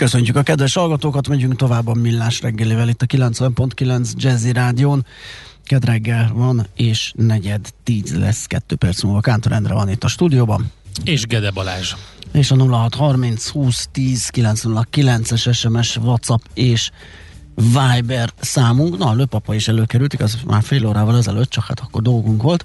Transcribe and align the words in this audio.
Köszöntjük 0.00 0.36
a 0.36 0.42
kedves 0.42 0.74
hallgatókat, 0.74 1.28
megyünk 1.28 1.56
tovább 1.56 1.86
a 1.86 1.94
Millás 1.94 2.40
reggelivel 2.40 2.88
itt 2.88 3.02
a 3.02 3.06
90.9 3.06 4.12
Jazzy 4.16 4.52
Rádión. 4.52 5.06
Kedreggel 5.64 6.30
van, 6.34 6.66
és 6.76 7.12
negyed 7.16 7.68
tíz 7.84 8.16
lesz, 8.16 8.46
kettő 8.46 8.76
perc 8.76 9.02
múlva. 9.02 9.20
Kántor 9.20 9.52
Endre 9.52 9.74
van 9.74 9.88
itt 9.88 10.04
a 10.04 10.08
stúdióban. 10.08 10.72
És 11.04 11.26
Gede 11.26 11.50
Balázs. 11.50 11.94
És 12.32 12.50
a 12.50 12.56
0630 12.56 13.48
20 13.48 13.88
10 13.92 14.30
909-es 14.34 15.56
SMS, 15.56 15.96
WhatsApp 15.96 16.42
és 16.54 16.90
Viber 17.54 18.30
számunk. 18.40 18.98
Na, 18.98 19.06
a 19.06 19.14
lőpapa 19.14 19.54
is 19.54 19.68
előkerült, 19.68 20.14
az 20.14 20.38
már 20.46 20.62
fél 20.62 20.86
órával 20.86 21.16
ezelőtt, 21.16 21.50
csak 21.50 21.64
hát 21.64 21.80
akkor 21.80 22.02
dolgunk 22.02 22.42
volt. 22.42 22.64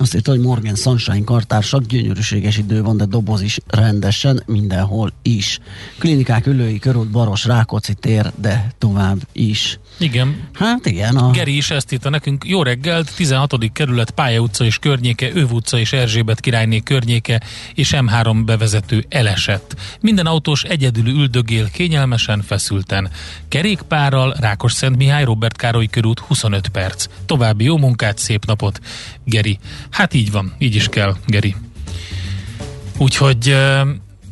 Azt 0.00 0.14
írta, 0.14 0.30
hogy 0.30 0.40
Morgan 0.40 0.74
Sunshine 0.74 1.24
kartársak, 1.24 1.82
gyönyörűséges 1.86 2.58
idő 2.58 2.82
van, 2.82 2.96
de 2.96 3.04
doboz 3.04 3.40
is 3.40 3.58
rendesen 3.66 4.42
mindenhol 4.46 5.12
is. 5.22 5.58
Klinikák, 5.98 6.46
ülői, 6.46 6.78
körút, 6.78 7.10
Baros, 7.10 7.44
Rákóczi 7.44 7.94
tér, 7.94 8.32
de 8.40 8.72
tovább 8.78 9.18
is. 9.32 9.78
Igen. 9.98 10.48
Hát 10.52 10.86
igen. 10.86 11.16
A... 11.16 11.30
Geri 11.30 11.56
is 11.56 11.70
ezt 11.70 11.92
írta 11.92 12.10
nekünk. 12.10 12.44
Jó 12.46 12.62
reggelt, 12.62 13.14
16. 13.16 13.72
kerület, 13.72 14.10
Pálya 14.10 14.40
utca 14.40 14.64
és 14.64 14.78
környéke, 14.78 15.30
Öv 15.34 15.52
utca 15.52 15.78
és 15.78 15.92
Erzsébet 15.92 16.40
királyné 16.40 16.78
környéke 16.78 17.40
és 17.74 17.94
M3 17.96 18.42
bevezető 18.44 19.04
elesett. 19.08 19.76
Minden 20.00 20.26
autós 20.26 20.62
egyedül 20.62 21.06
üldögél 21.06 21.70
kényelmesen, 21.70 22.42
feszülten. 22.42 23.10
Kerékpárral, 23.48 24.34
Rákos 24.38 24.72
Szent 24.72 24.96
Mihály, 24.96 25.24
Robert 25.24 25.56
Károly 25.56 25.86
körút 25.86 26.18
25 26.18 26.68
perc. 26.68 27.06
További 27.26 27.64
jó 27.64 27.76
munkát, 27.76 28.18
szép 28.18 28.44
napot, 28.44 28.80
Geri. 29.30 29.58
Hát 29.90 30.14
így 30.14 30.30
van, 30.30 30.54
így 30.58 30.74
is 30.74 30.88
kell, 30.88 31.16
Geri. 31.26 31.54
Úgyhogy 32.98 33.56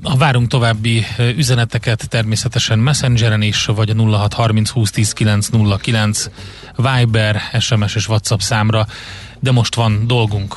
ha 0.02 0.16
várunk 0.16 0.48
további 0.48 1.04
üzeneteket, 1.36 2.08
természetesen 2.08 2.78
Messengeren 2.78 3.42
is, 3.42 3.64
vagy 3.64 3.90
a 3.90 3.94
0630 3.94 4.70
20 4.70 4.90
10 4.90 5.12
909 5.12 6.30
Viber, 6.76 7.40
SMS 7.60 7.94
és 7.94 8.08
WhatsApp 8.08 8.40
számra, 8.40 8.86
de 9.40 9.52
most 9.52 9.74
van 9.74 10.06
dolgunk. 10.06 10.56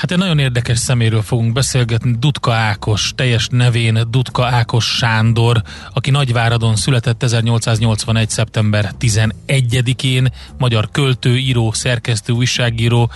Hát 0.00 0.10
egy 0.10 0.18
nagyon 0.18 0.38
érdekes 0.38 0.78
szeméről 0.78 1.22
fogunk 1.22 1.52
beszélgetni, 1.52 2.16
Dutka 2.18 2.52
Ákos, 2.52 3.12
teljes 3.14 3.48
nevén 3.50 4.06
Dutka 4.10 4.46
Ákos 4.46 4.84
Sándor, 4.84 5.62
aki 5.92 6.10
Nagyváradon 6.10 6.76
született 6.76 7.22
1881. 7.22 8.30
szeptember 8.30 8.94
11-én, 9.00 10.28
magyar 10.58 10.88
költő, 10.90 11.36
író, 11.36 11.72
szerkesztő, 11.72 12.32
újságíró, 12.32 13.10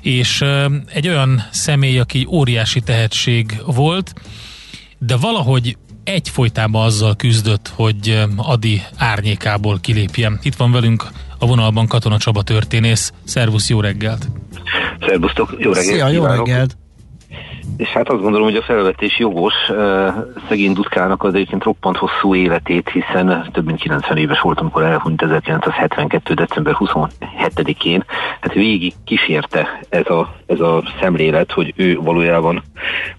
és 0.00 0.44
egy 0.86 1.08
olyan 1.08 1.48
személy, 1.50 1.98
aki 1.98 2.26
óriási 2.30 2.80
tehetség 2.80 3.62
volt, 3.66 4.14
de 4.98 5.16
valahogy 5.16 5.76
egyfolytában 6.04 6.84
azzal 6.84 7.16
küzdött, 7.16 7.72
hogy 7.74 8.24
Adi 8.36 8.82
árnyékából 8.96 9.80
kilépjen. 9.80 10.38
Itt 10.42 10.54
van 10.54 10.72
velünk 10.72 11.08
a 11.38 11.46
vonalban 11.46 11.86
Katona 11.86 12.18
Csaba 12.18 12.42
történész. 12.42 13.12
Szervusz, 13.24 13.68
jó 13.68 13.80
reggelt! 13.80 14.28
Szervusztok, 15.00 15.54
jó 15.58 15.72
reggelt! 15.72 15.96
Szia, 15.96 16.08
jó 16.08 16.24
reggelt! 16.24 16.76
És 17.76 17.88
hát 17.88 18.08
azt 18.08 18.20
gondolom, 18.20 18.46
hogy 18.46 18.56
a 18.56 18.62
felvetés 18.62 19.18
jogos. 19.18 19.54
Szegény 20.48 20.72
Dutkának 20.72 21.22
az 21.22 21.34
egyébként 21.34 21.62
roppant 21.62 21.96
hosszú 21.96 22.34
életét, 22.34 22.88
hiszen 22.88 23.48
több 23.52 23.64
mint 23.64 23.80
90 23.80 24.16
éves 24.16 24.40
volt, 24.40 24.60
amikor 24.60 24.82
elhunyt 24.82 25.22
1972. 25.22 26.34
december 26.34 26.76
27-én. 26.78 28.04
Hát 28.40 28.52
végig 28.52 28.92
kísérte 29.04 29.80
ez 29.88 30.06
a, 30.06 30.34
ez 30.46 30.60
a 30.60 30.82
szemlélet, 31.00 31.52
hogy 31.52 31.72
ő 31.76 31.98
valójában 32.00 32.62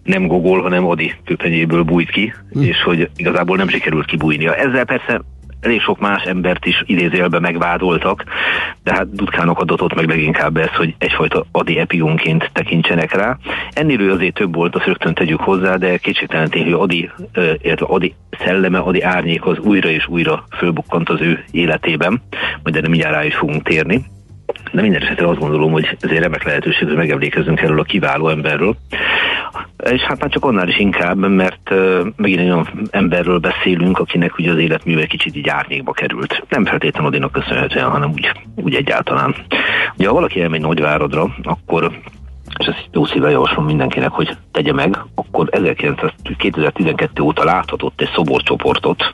nem 0.03 0.27
Gogol, 0.27 0.61
hanem 0.61 0.85
Adi 0.85 1.13
köpenyéből 1.25 1.83
bújt 1.83 2.11
ki, 2.11 2.33
hm. 2.51 2.61
és 2.61 2.83
hogy 2.83 3.09
igazából 3.15 3.57
nem 3.57 3.67
sikerült 3.67 4.05
kibújnia. 4.05 4.55
Ezzel 4.55 4.85
persze 4.85 5.21
elég 5.65 5.81
sok 5.81 5.99
más 5.99 6.23
embert 6.23 6.65
is 6.65 6.83
idézélbe 6.85 7.39
megvádoltak, 7.39 8.23
de 8.83 8.93
hát 8.93 9.15
Dutkának 9.15 9.59
adott 9.59 9.93
meg 9.93 10.07
leginkább 10.07 10.57
ez, 10.57 10.69
hogy 10.69 10.95
egyfajta 10.97 11.45
adi 11.51 11.79
epigonként 11.79 12.49
tekintsenek 12.53 13.13
rá. 13.13 13.37
Ennél 13.71 13.99
ő 13.99 14.11
azért 14.11 14.33
több 14.33 14.55
volt, 14.55 14.75
azt 14.75 14.85
rögtön 14.85 15.13
tegyük 15.13 15.39
hozzá, 15.39 15.75
de 15.75 15.97
kétségtelen 15.97 16.49
tény, 16.49 16.63
hogy 16.63 16.73
Adi, 16.73 17.09
illetve 17.61 17.85
Adi 17.85 18.13
szelleme, 18.39 18.79
Adi 18.79 19.01
árnyék 19.01 19.45
az 19.45 19.57
újra 19.59 19.89
és 19.89 20.07
újra 20.07 20.43
fölbukkant 20.57 21.09
az 21.09 21.21
ő 21.21 21.43
életében, 21.51 22.21
majd 22.63 22.75
erre 22.75 22.87
mindjárt 22.87 23.13
rá 23.13 23.25
is 23.25 23.35
fogunk 23.35 23.63
térni. 23.63 24.03
De 24.71 24.81
minden 24.81 25.01
esetre 25.01 25.27
azt 25.27 25.39
gondolom, 25.39 25.71
hogy 25.71 25.97
ez 25.99 26.09
egy 26.09 26.19
remek 26.19 26.43
lehetőség, 26.43 26.87
hogy 26.87 26.97
megemlékezzünk 26.97 27.61
erről 27.61 27.79
a 27.79 27.83
kiváló 27.83 28.29
emberről. 28.29 28.75
És 29.77 30.01
hát 30.01 30.19
már 30.19 30.29
csak 30.29 30.45
annál 30.45 30.67
is 30.67 30.77
inkább, 30.77 31.17
mert 31.17 31.71
uh, 31.71 32.05
megint 32.15 32.39
egy 32.39 32.45
olyan 32.49 32.87
emberről 32.89 33.39
beszélünk, 33.39 33.99
akinek 33.99 34.37
ugye 34.37 34.51
az 34.51 34.57
életműve 34.57 35.05
kicsit 35.05 35.35
így 35.35 35.49
árnyékba 35.49 35.91
került. 35.91 36.45
Nem 36.49 36.65
feltétlenül 36.65 37.09
Odinak 37.09 37.31
köszönhetően, 37.31 37.89
hanem 37.89 38.11
úgy, 38.11 38.31
úgy 38.55 38.75
egyáltalán. 38.75 39.35
Ugye 39.97 40.07
ha 40.07 40.13
valaki 40.13 40.41
elmegy 40.41 40.61
Nagyváradra, 40.61 41.35
akkor 41.43 41.91
és 42.59 42.65
ezt 42.65 42.87
jó 42.91 43.05
szíve 43.05 43.29
javaslom 43.29 43.65
mindenkinek, 43.65 44.09
hogy 44.09 44.37
tegye 44.51 44.73
meg, 44.73 44.97
akkor 45.15 45.49
2012 46.37 47.21
óta 47.21 47.43
láthatott 47.43 48.01
egy 48.01 48.09
szoborcsoportot. 48.15 49.13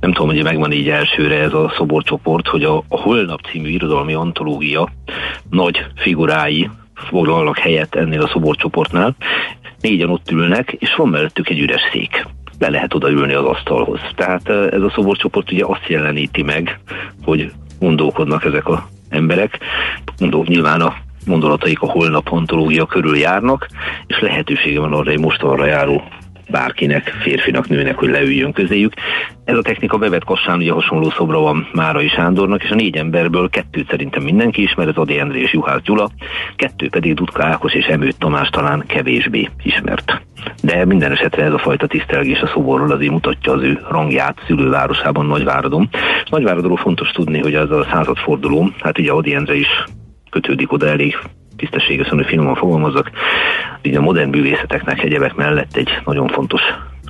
Nem 0.00 0.12
tudom, 0.12 0.28
hogy 0.28 0.42
megvan 0.42 0.72
így 0.72 0.88
elsőre 0.88 1.38
ez 1.38 1.52
a 1.52 1.72
szoborcsoport, 1.76 2.46
hogy 2.46 2.64
a, 2.64 2.76
a 2.76 3.00
Holnap 3.00 3.40
című 3.50 3.68
irodalmi 3.68 4.14
antológia 4.14 4.88
nagy 5.50 5.86
figurái 5.96 6.70
foglalnak 6.96 7.58
helyet 7.58 7.94
ennél 7.94 8.22
a 8.22 8.28
szoborcsoportnál. 8.28 9.16
Négyen 9.80 10.10
ott 10.10 10.30
ülnek, 10.30 10.72
és 10.72 10.94
van 10.94 11.08
mellettük 11.08 11.48
egy 11.48 11.58
üres 11.58 11.82
szék 11.92 12.26
be 12.58 12.70
lehet 12.70 12.94
odaülni 12.94 13.32
az 13.32 13.44
asztalhoz. 13.44 14.00
Tehát 14.14 14.48
ez 14.48 14.82
a 14.82 14.92
szoborcsoport 14.94 15.52
ugye 15.52 15.64
azt 15.64 15.88
jeleníti 15.88 16.42
meg, 16.42 16.80
hogy 17.24 17.52
gondolkodnak 17.78 18.44
ezek 18.44 18.68
a 18.68 18.88
emberek. 19.08 19.58
Mondok 20.20 20.46
nyilván 20.46 20.80
a 20.80 20.94
gondolataik 21.26 21.80
a 21.80 21.90
holnap 21.90 22.32
ontológia 22.32 22.86
körül 22.86 23.16
járnak, 23.16 23.68
és 24.06 24.20
lehetősége 24.20 24.80
van 24.80 24.92
arra, 24.92 25.10
hogy 25.10 25.20
most 25.20 25.42
arra 25.42 25.66
járó 25.66 26.02
bárkinek, 26.50 27.08
férfinak, 27.22 27.68
nőnek, 27.68 27.96
hogy 27.96 28.08
leüljön 28.08 28.52
közéjük. 28.52 28.92
Ez 29.44 29.56
a 29.56 29.62
technika 29.62 29.98
bevett 29.98 30.24
Kassán, 30.24 30.58
ugye 30.58 30.72
hasonló 30.72 31.10
szobra 31.10 31.40
van 31.40 31.68
Márai 31.72 32.08
Sándornak, 32.08 32.62
és 32.62 32.70
a 32.70 32.74
négy 32.74 32.96
emberből 32.96 33.48
kettőt 33.48 33.90
szerintem 33.90 34.22
mindenki 34.22 34.62
ismer, 34.62 34.88
ez 34.88 34.96
Adi 34.96 35.18
Endre 35.18 35.38
és 35.38 35.52
Juhász 35.52 35.80
Gyula, 35.82 36.08
kettő 36.56 36.88
pedig 36.88 37.14
Dutka 37.14 37.44
Ákos 37.44 37.72
és 37.72 37.86
Emőt 37.86 38.18
Tamás 38.18 38.48
talán 38.48 38.84
kevésbé 38.86 39.48
ismert. 39.62 40.22
De 40.62 40.84
minden 40.84 41.12
esetre 41.12 41.44
ez 41.44 41.52
a 41.52 41.58
fajta 41.58 41.86
tisztelgés 41.86 42.40
a 42.40 42.46
szoborról 42.46 42.92
azért 42.92 43.12
mutatja 43.12 43.52
az 43.52 43.62
ő 43.62 43.80
rangját 43.88 44.42
szülővárosában, 44.46 45.26
Nagyváradon. 45.26 45.88
És 46.24 46.30
Nagyváradról 46.30 46.76
fontos 46.76 47.10
tudni, 47.10 47.38
hogy 47.38 47.54
ez 47.54 47.70
a 47.70 47.86
századforduló, 47.90 48.70
hát 48.80 48.98
ugye 48.98 49.12
Adi 49.12 49.34
Endre 49.34 49.54
is 49.54 49.84
kötődik 50.30 50.72
oda 50.72 50.86
elég 50.86 51.16
tisztességesen, 51.56 52.16
hogy 52.16 52.26
finoman 52.26 52.54
fogalmazok. 52.54 53.10
Ugye 53.84 53.98
a 53.98 54.02
modern 54.02 54.30
művészeteknek 54.30 55.02
egyebek 55.02 55.34
mellett 55.34 55.76
egy 55.76 55.88
nagyon 56.04 56.28
fontos 56.28 56.60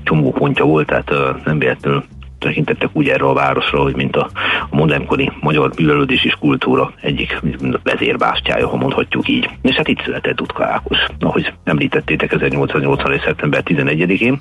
csomópontja 0.05 0.65
volt, 0.65 0.87
tehát 0.87 1.11
uh, 1.11 1.45
nem 1.45 1.59
véletlenül 1.59 2.05
tekintettek 2.39 2.89
úgy 2.93 3.09
erre 3.09 3.25
a 3.25 3.33
városra, 3.33 3.83
hogy 3.83 3.97
mint 3.97 4.17
a, 4.17 4.31
a 4.71 4.77
modernkori 4.77 5.33
magyar 5.41 5.73
művelődés 5.79 6.25
és 6.25 6.35
kultúra 6.35 6.93
egyik 7.01 7.41
vezérbástyája, 7.83 8.69
ha 8.69 8.77
mondhatjuk 8.77 9.29
így. 9.29 9.49
És 9.63 9.75
hát 9.75 9.89
itt 9.89 10.03
született 10.03 10.37
Dutka 10.37 10.65
Ákos, 10.65 10.99
ahogy 11.21 11.53
említettétek 11.65 12.33
1880. 12.33 13.21
szeptember 13.25 13.63
11-én, 13.65 14.41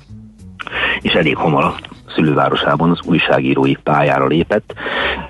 és 1.00 1.12
elég 1.12 1.36
hamar 1.36 1.74
szülővárosában 2.16 2.90
az 2.90 3.00
újságírói 3.04 3.74
pályára 3.74 4.26
lépett, 4.26 4.74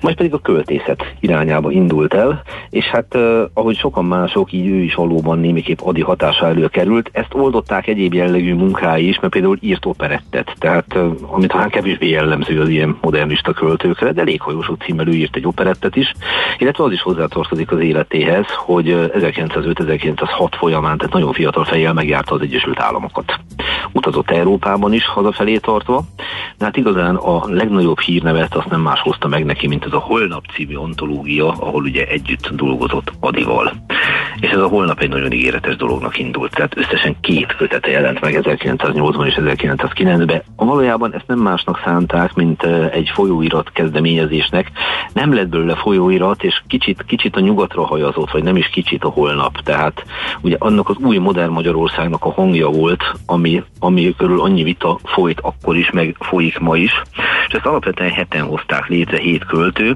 majd 0.01 0.15
pedig 0.15 0.33
a 0.33 0.39
költészet 0.39 1.13
irányába 1.19 1.71
indult 1.71 2.13
el, 2.13 2.41
és 2.69 2.85
hát 2.85 3.15
uh, 3.15 3.41
ahogy 3.53 3.77
sokan 3.77 4.05
mások, 4.05 4.51
így 4.51 4.67
ő 4.67 4.75
is 4.75 4.95
valóban 4.95 5.39
némiképp 5.39 5.79
adi 5.83 6.01
hatása 6.01 6.45
előkerült, 6.45 7.09
ezt 7.11 7.33
oldották 7.33 7.87
egyéb 7.87 8.13
jellegű 8.13 8.53
munkái 8.53 9.07
is, 9.07 9.19
mert 9.19 9.33
például 9.33 9.57
írt 9.61 9.85
operettet, 9.85 10.55
tehát 10.59 10.95
uh, 10.95 11.15
amit 11.31 11.51
talán 11.51 11.69
kevésbé 11.69 12.09
jellemző 12.09 12.61
az 12.61 12.69
ilyen 12.69 12.97
modernista 13.01 13.53
költőkre, 13.53 14.11
de 14.11 14.23
Léghajósó 14.23 14.73
címmel 14.73 15.07
ő 15.07 15.11
írt 15.11 15.35
egy 15.35 15.47
operettet 15.47 15.95
is, 15.95 16.11
illetve 16.57 16.83
az 16.83 16.91
is 16.91 17.01
hozzátartozik 17.01 17.71
az 17.71 17.79
életéhez, 17.79 18.45
hogy 18.55 19.09
1905-1906 19.13 20.51
folyamán, 20.57 20.97
tehát 20.97 21.13
nagyon 21.13 21.33
fiatal 21.33 21.65
fejjel 21.65 21.93
megjárta 21.93 22.35
az 22.35 22.41
Egyesült 22.41 22.79
Államokat. 22.79 23.39
Utazott 23.91 24.31
Európában 24.31 24.93
is 24.93 25.05
hazafelé 25.27 25.57
tartva, 25.57 26.03
de 26.57 26.65
hát 26.65 26.77
igazán 26.77 27.15
a 27.15 27.47
legnagyobb 27.47 27.99
hírnevet 27.99 28.55
azt 28.55 28.69
nem 28.69 28.81
más 28.81 28.99
hozta 28.99 29.27
meg 29.27 29.45
neki, 29.45 29.67
mint 29.67 29.85
ez 29.85 29.93
a 29.93 29.97
Holnap 29.97 30.45
című 30.53 30.75
ontológia, 30.75 31.47
ahol 31.47 31.83
ugye 31.83 32.07
együtt 32.07 32.49
dolgozott 32.49 33.11
Adival. 33.19 33.73
És 34.39 34.49
ez 34.49 34.59
a 34.59 34.67
Holnap 34.67 34.99
egy 34.99 35.09
nagyon 35.09 35.31
ígéretes 35.31 35.75
dolognak 35.75 36.19
indult, 36.19 36.55
tehát 36.55 36.77
összesen 36.77 37.15
két 37.21 37.55
kötete 37.55 37.89
jelent 37.89 38.21
meg 38.21 38.35
1980 38.35 39.27
és 39.27 39.37
1909-ben. 39.41 40.43
Valójában 40.55 41.13
ezt 41.13 41.27
nem 41.27 41.39
másnak 41.39 41.81
szánták, 41.85 42.33
mint 42.33 42.63
egy 42.91 43.11
folyóirat 43.13 43.71
kezdeményezésnek. 43.71 44.71
Nem 45.13 45.33
lett 45.33 45.47
belőle 45.47 45.75
folyóirat, 45.75 46.43
és 46.43 46.61
kicsit, 46.67 47.03
kicsit 47.07 47.35
a 47.35 47.39
nyugatra 47.39 47.85
hajazott, 47.85 48.31
vagy 48.31 48.43
nem 48.43 48.55
is 48.55 48.67
kicsit 48.67 49.03
a 49.03 49.09
holnap. 49.09 49.61
Tehát 49.63 50.05
ugye 50.41 50.55
annak 50.59 50.89
az 50.89 50.95
új 50.99 51.17
modern 51.17 51.51
Magyarországnak 51.51 52.25
a 52.25 52.31
hangja 52.31 52.69
volt, 52.69 53.03
ami, 53.25 53.63
ami 53.79 54.13
körül 54.17 54.41
annyi 54.41 54.63
vita 54.63 54.99
folyt 55.03 55.39
akkor 55.39 55.75
is, 55.75 55.91
meg 55.91 56.15
folyik 56.19 56.59
ma 56.59 56.75
is, 56.75 57.01
és 57.47 57.53
ezt 57.53 57.65
alapvetően 57.65 58.11
heten 58.11 58.45
hozták 58.45 58.87
létre, 58.87 59.17
hét 59.17 59.45
költő. 59.45 59.95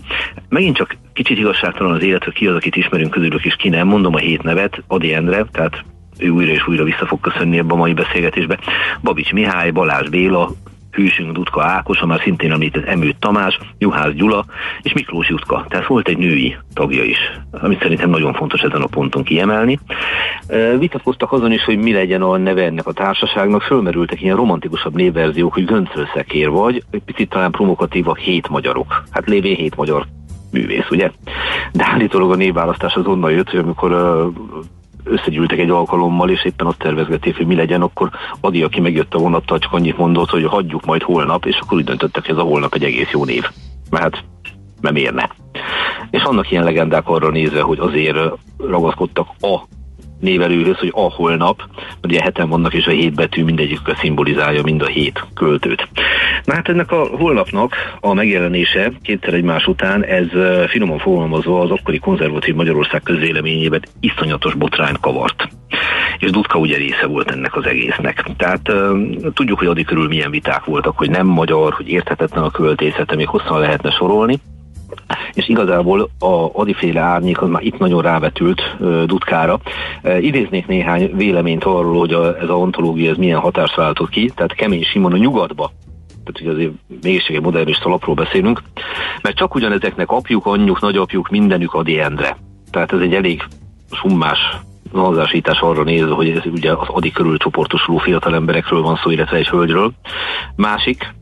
Megint 0.50 0.76
csak 0.76 0.98
kicsit 1.24 1.38
igazságtalan 1.38 1.96
az 1.96 2.04
élet, 2.04 2.24
hogy 2.24 2.34
ki 2.34 2.48
az, 2.48 2.56
akit 2.56 2.76
ismerünk 2.76 3.12
közülük, 3.12 3.46
és 3.46 3.56
ki 3.56 3.70
nem. 3.70 3.88
Mondom 3.88 4.14
a 4.14 4.18
hét 4.18 4.44
nevet, 4.44 4.84
Adi 4.88 5.14
Endre, 5.14 5.46
tehát 5.52 5.84
ő 6.20 6.30
újra 6.30 6.52
és 6.52 6.68
újra 6.68 6.84
vissza 6.84 7.06
fog 7.06 7.20
köszönni 7.20 7.58
ebbe 7.58 7.74
a 7.74 7.78
mai 7.78 7.94
beszélgetésbe. 7.94 8.60
Babics 9.02 9.32
Mihály, 9.32 9.72
Balázs 9.72 10.10
Béla, 10.10 10.52
hűsünk 10.92 11.32
Dutka 11.32 11.64
Ákos, 11.64 12.00
a 12.00 12.06
már 12.06 12.22
szintén 12.24 12.52
említett 12.52 12.86
Emőt 12.86 13.16
Tamás, 13.20 13.60
Juhász 13.78 14.12
Gyula 14.12 14.46
és 14.82 14.94
Miklós 14.94 15.30
Jutka. 15.30 15.66
Tehát 15.70 15.88
volt 15.88 16.08
egy 16.08 16.18
női 16.18 16.56
tagja 16.74 17.04
is, 17.04 17.18
amit 17.52 17.82
szerintem 17.82 18.10
nagyon 18.10 18.34
fontos 18.34 18.62
ezen 18.62 18.82
a 18.82 18.88
ponton 18.88 19.24
kiemelni. 19.24 19.80
Vitatkoztak 20.80 21.32
azon 21.32 21.52
is, 21.52 21.64
hogy 21.64 21.78
mi 21.78 21.94
legyen 21.94 22.22
a 22.22 22.38
neve 22.38 22.64
ennek 22.64 22.88
a 22.88 22.94
társaságnak, 22.94 23.62
fölmerültek 23.62 24.22
ilyen 24.22 24.36
romantikusabb 24.36 24.96
névverziók, 24.96 25.54
hogy 25.54 25.66
Göncölszekér 25.66 26.50
vagy, 26.50 26.84
egy 26.92 27.04
picit 27.06 27.30
talán 27.30 27.52
provokatívak 27.52 28.18
hét 28.18 28.50
magyarok. 28.50 29.04
Hát 29.12 29.28
lévén 29.28 29.56
hét 29.56 29.76
magyar 29.76 30.06
művész, 30.52 30.90
ugye? 30.90 31.12
De 31.72 31.88
állítólag 31.92 32.32
a 32.32 32.36
névválasztás 32.36 32.94
az 32.94 33.06
onnan 33.06 33.32
jött, 33.32 33.50
hogy 33.50 33.60
amikor 33.60 33.92
összegyűltek 35.04 35.60
egy 35.60 35.70
alkalommal, 35.70 36.30
és 36.30 36.46
éppen 36.46 36.68
azt 36.68 36.78
tervezgették, 36.78 37.38
hogy 37.38 37.46
mi 37.48 37.56
legyen, 37.56 37.82
akkor 37.82 38.10
Adi, 38.42 38.64
aki 38.64 38.80
megjött 38.80 39.14
a 39.14 39.20
vonattal, 39.20 39.60
csak 39.60 39.74
annyit 39.74 39.98
mondott, 39.98 40.30
hogy 40.30 40.46
hagyjuk 40.46 40.86
majd 40.86 41.02
holnap, 41.02 41.46
és 41.46 41.60
akkor 41.62 41.78
úgy 41.78 41.84
döntöttek, 41.84 42.26
hogy 42.26 42.36
ez 42.36 42.42
a 42.42 42.48
holnap 42.48 42.74
egy 42.74 42.84
egész 42.84 43.12
jó 43.12 43.26
név. 43.26 43.44
Mert 43.90 44.04
hát 44.04 44.24
nem 44.82 44.96
érne. 44.96 45.30
És 46.10 46.24
annak 46.24 46.52
ilyen 46.52 46.64
legendák 46.64 47.08
arra 47.08 47.30
nézve, 47.30 47.62
hogy 47.62 47.80
azért 47.80 48.18
ragaszkodtak 48.58 49.28
a 49.40 49.60
névelőhöz, 50.22 50.78
hogy 50.78 50.92
a 50.96 51.00
holnap, 51.00 51.58
mert 51.76 52.06
ugye 52.06 52.22
heten 52.22 52.50
vannak, 52.50 52.74
és 52.74 52.86
a 52.86 52.92
hét 52.92 53.16
betű 53.16 53.44
mindegyik 53.44 53.80
szimbolizálja 54.00 54.64
mind 54.64 54.82
a 54.82 54.88
hét 54.88 55.26
költőt. 55.34 55.88
Na 56.46 56.54
hát 56.54 56.70
ennek 56.70 56.92
a 56.92 57.08
holnapnak 57.18 57.76
a 58.00 58.14
megjelenése 58.14 58.92
kétszer 59.02 59.34
egymás 59.34 59.68
után, 59.68 60.04
ez 60.04 60.28
finoman 60.68 61.00
fogalmazva 61.00 61.62
az 61.62 61.72
akkori 61.72 62.00
konzervatív 62.00 62.56
Magyarország 62.56 63.02
közvéleményében 63.04 63.82
iszonyatos 64.00 64.54
botrányt 64.54 65.00
kavart 65.00 65.48
és 66.22 66.30
Dudka 66.30 66.60
ugye 66.60 66.78
része 66.78 67.06
volt 67.06 67.32
ennek 67.32 67.56
az 67.56 67.66
egésznek. 67.66 68.26
Tehát 68.38 68.70
uh, 68.70 69.00
tudjuk, 69.34 69.60
hogy 69.60 69.68
addig 69.68 69.86
körül 69.86 70.08
milyen 70.08 70.32
viták 70.32 70.66
voltak, 70.66 70.98
hogy 70.98 71.10
nem 71.10 71.28
magyar, 71.28 71.74
hogy 71.74 71.90
érthetetlen 71.90 72.44
a 72.44 72.52
költészete, 72.52 73.16
még 73.16 73.28
hosszan 73.28 73.60
lehetne 73.60 73.92
sorolni 73.92 74.40
és 75.34 75.50
igazából 75.50 76.10
a 76.20 76.50
adiféle 76.54 77.02
árnyék 77.02 77.42
az 77.42 77.50
már 77.50 77.64
itt 77.64 77.78
nagyon 77.78 78.02
rávetült 78.02 78.76
uh, 78.80 79.04
Dutkára. 79.04 79.60
Uh, 80.04 80.24
idéznék 80.24 80.68
néhány 80.68 81.12
véleményt 81.16 81.64
arról, 81.64 82.00
hogy 82.00 82.14
a, 82.14 82.38
ez 82.38 82.50
a 82.50 82.58
ontológia 82.58 83.12
ez 83.12 83.18
milyen 83.18 83.40
hatást 83.40 83.76
váltott 83.76 84.10
ki, 84.10 84.32
tehát 84.36 84.54
Kemény 84.54 84.84
Simon 84.84 85.14
a 85.14 85.18
nyugatba 85.18 85.72
tehát 86.24 86.54
hogy 86.54 86.62
azért 86.62 87.02
mégiscsak 87.02 87.36
egy 87.36 87.42
modernista 87.42 87.90
lapról 87.90 88.16
beszélünk, 88.16 88.62
mert 89.22 89.36
csak 89.36 89.56
ugyanezeknek 89.56 90.12
apjuk, 90.12 90.46
anyjuk, 90.46 90.82
nagyapjuk, 90.82 91.30
mindenük 91.30 91.74
Adi 91.74 92.00
Endre. 92.00 92.38
Tehát 92.72 92.92
ez 92.92 93.00
egy 93.00 93.14
elég 93.14 93.44
summás 93.92 94.40
nazásítás 94.92 95.60
arra 95.60 95.84
nézve, 95.84 96.14
hogy 96.14 96.30
ez 96.30 96.46
ugye 96.46 96.72
az 96.72 96.88
Adi 96.88 97.12
körül 97.12 97.38
csoportosuló 97.38 97.98
fiatal 97.98 98.36
emberekről 98.36 98.82
van 98.82 99.00
szó, 99.04 99.10
illetve 99.10 99.38
egy 99.38 99.48
hölgyről. 99.48 99.92
Másik, 100.56 101.14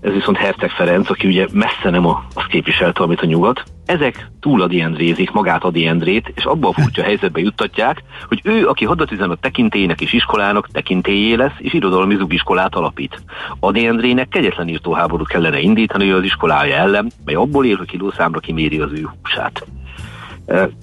ez 0.00 0.12
viszont 0.12 0.36
Herceg 0.36 0.70
Ferenc, 0.70 1.10
aki 1.10 1.26
ugye 1.26 1.46
messze 1.52 1.90
nem 1.90 2.06
azt 2.06 2.46
képviselte, 2.48 3.02
amit 3.02 3.20
a 3.20 3.26
nyugat. 3.26 3.62
Ezek 3.86 4.30
túl 4.40 4.62
Adi 4.62 4.80
Endrézik 4.80 5.30
magát 5.30 5.64
Adi 5.64 5.86
Endrét, 5.86 6.32
és 6.34 6.44
abba 6.44 6.68
a 6.68 6.72
furcsa 6.72 7.02
helyzetbe 7.02 7.40
juttatják, 7.40 8.02
hogy 8.28 8.40
ő, 8.44 8.68
aki 8.68 8.84
hadatüzenet 8.84 9.40
tekintélynek 9.40 10.00
és 10.00 10.12
iskolának 10.12 10.68
tekintélyé 10.72 11.34
lesz, 11.34 11.54
és 11.58 11.72
irodalmi 11.72 12.16
zugiskolát 12.16 12.74
alapít. 12.74 13.22
Adi 13.60 13.86
Endrének 13.86 14.28
kegyetlen 14.28 14.68
írtóháború 14.68 15.24
kellene 15.24 15.58
indítani 15.58 16.10
az 16.10 16.24
iskolája 16.24 16.76
ellen, 16.76 17.10
mely 17.24 17.34
abból 17.34 17.66
él, 17.66 17.76
hogy 17.76 17.88
kilószámra 17.88 18.38
kiméri 18.38 18.80
az 18.80 18.92
ő 18.92 19.08
húsát. 19.22 19.66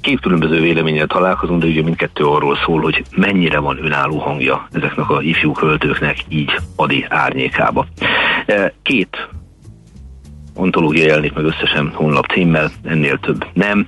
Két 0.02 0.20
különböző 0.20 0.62
véleménnyel 0.62 1.08
találkozunk, 1.08 1.62
de 1.62 1.68
ugye 1.68 1.84
mindkettő 1.84 2.24
arról 2.26 2.58
szól, 2.66 2.82
hogy 2.82 3.04
mennyire 3.16 3.60
van 3.60 3.86
önálló 3.86 4.18
hangja 4.18 4.68
ezeknek 4.72 5.10
a 5.10 5.22
ifjú 5.22 5.52
költőknek 5.52 6.18
így 6.30 6.52
Adi 6.76 7.06
árnyékába. 7.10 7.86
Két 8.82 9.30
ontológia 10.58 11.06
jelenik 11.06 11.34
meg 11.34 11.46
összesen 11.46 11.92
honlap 11.94 12.26
címmel, 12.26 12.72
ennél 12.84 13.18
több 13.18 13.46
nem. 13.54 13.88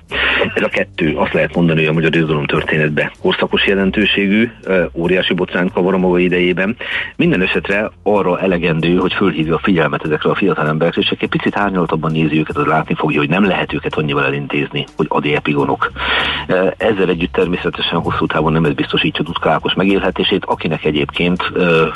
Ez 0.56 0.63
a 0.63 0.68
kettő 0.68 1.16
azt 1.16 1.33
lehet 1.33 1.56
mondani, 1.56 1.80
hogy 1.80 1.89
a 1.89 1.94
magyar 1.94 2.16
irodalom 2.16 2.45
történetben 2.45 3.12
korszakos 3.21 3.68
jelentőségű, 3.68 4.51
óriási 4.94 5.33
botrán 5.33 5.71
kavar 5.74 5.94
a 5.94 5.98
maga 5.98 6.19
idejében. 6.19 6.75
Minden 7.16 7.42
esetre 7.42 7.92
arra 8.04 8.39
elegendő, 8.39 8.95
hogy 8.95 9.13
fölhívja 9.13 9.56
a 9.56 9.62
figyelmet 9.63 10.06
ezekre 10.06 10.30
a 10.30 10.36
fiatal 10.36 10.68
emberekre, 10.68 11.01
és 11.01 11.10
egy 11.19 11.30
picit 11.30 11.57
árnyaltabban 11.57 12.12
nézi 12.12 12.39
őket, 12.39 12.57
az 12.57 12.66
látni 12.66 12.95
fogja, 12.95 13.19
hogy 13.19 13.30
nem 13.30 13.45
lehet 13.45 13.74
őket 13.74 13.95
annyival 13.95 14.25
elintézni, 14.25 14.86
hogy 14.95 15.06
adi 15.10 15.36
epigonok. 15.36 15.92
Ezzel 16.77 17.10
együtt 17.10 17.31
természetesen 17.31 18.00
hosszú 18.00 18.25
távon 18.25 18.51
nem 18.51 18.66
ez 18.66 18.74
biztosítja 18.74 19.24
Ákos 19.42 19.74
megélhetését, 19.74 20.45
akinek 20.45 20.86
egyébként 20.86 21.51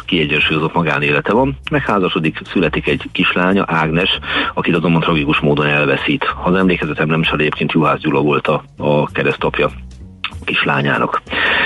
kiegyensúlyozott 0.06 0.74
magánélete 0.74 1.34
van, 1.34 1.58
megházasodik, 1.72 2.42
születik 2.44 2.88
egy 2.88 3.04
kislánya, 3.12 3.64
Ágnes, 3.68 4.20
akit 4.64 4.76
azonban 4.76 5.02
tragikus 5.02 5.40
módon 5.40 5.66
elveszít. 5.66 6.24
Ha 6.24 6.50
az 6.50 6.56
emlékezetem 6.56 7.08
nem 7.08 7.22
is 7.22 7.30
egyébként 7.30 7.72
Juhász 7.72 8.00
Gyula 8.00 8.22
volt 8.22 8.48
a, 8.48 8.64
a 8.78 9.06
keresztapja 9.06 9.72
kislányának. 10.44 11.22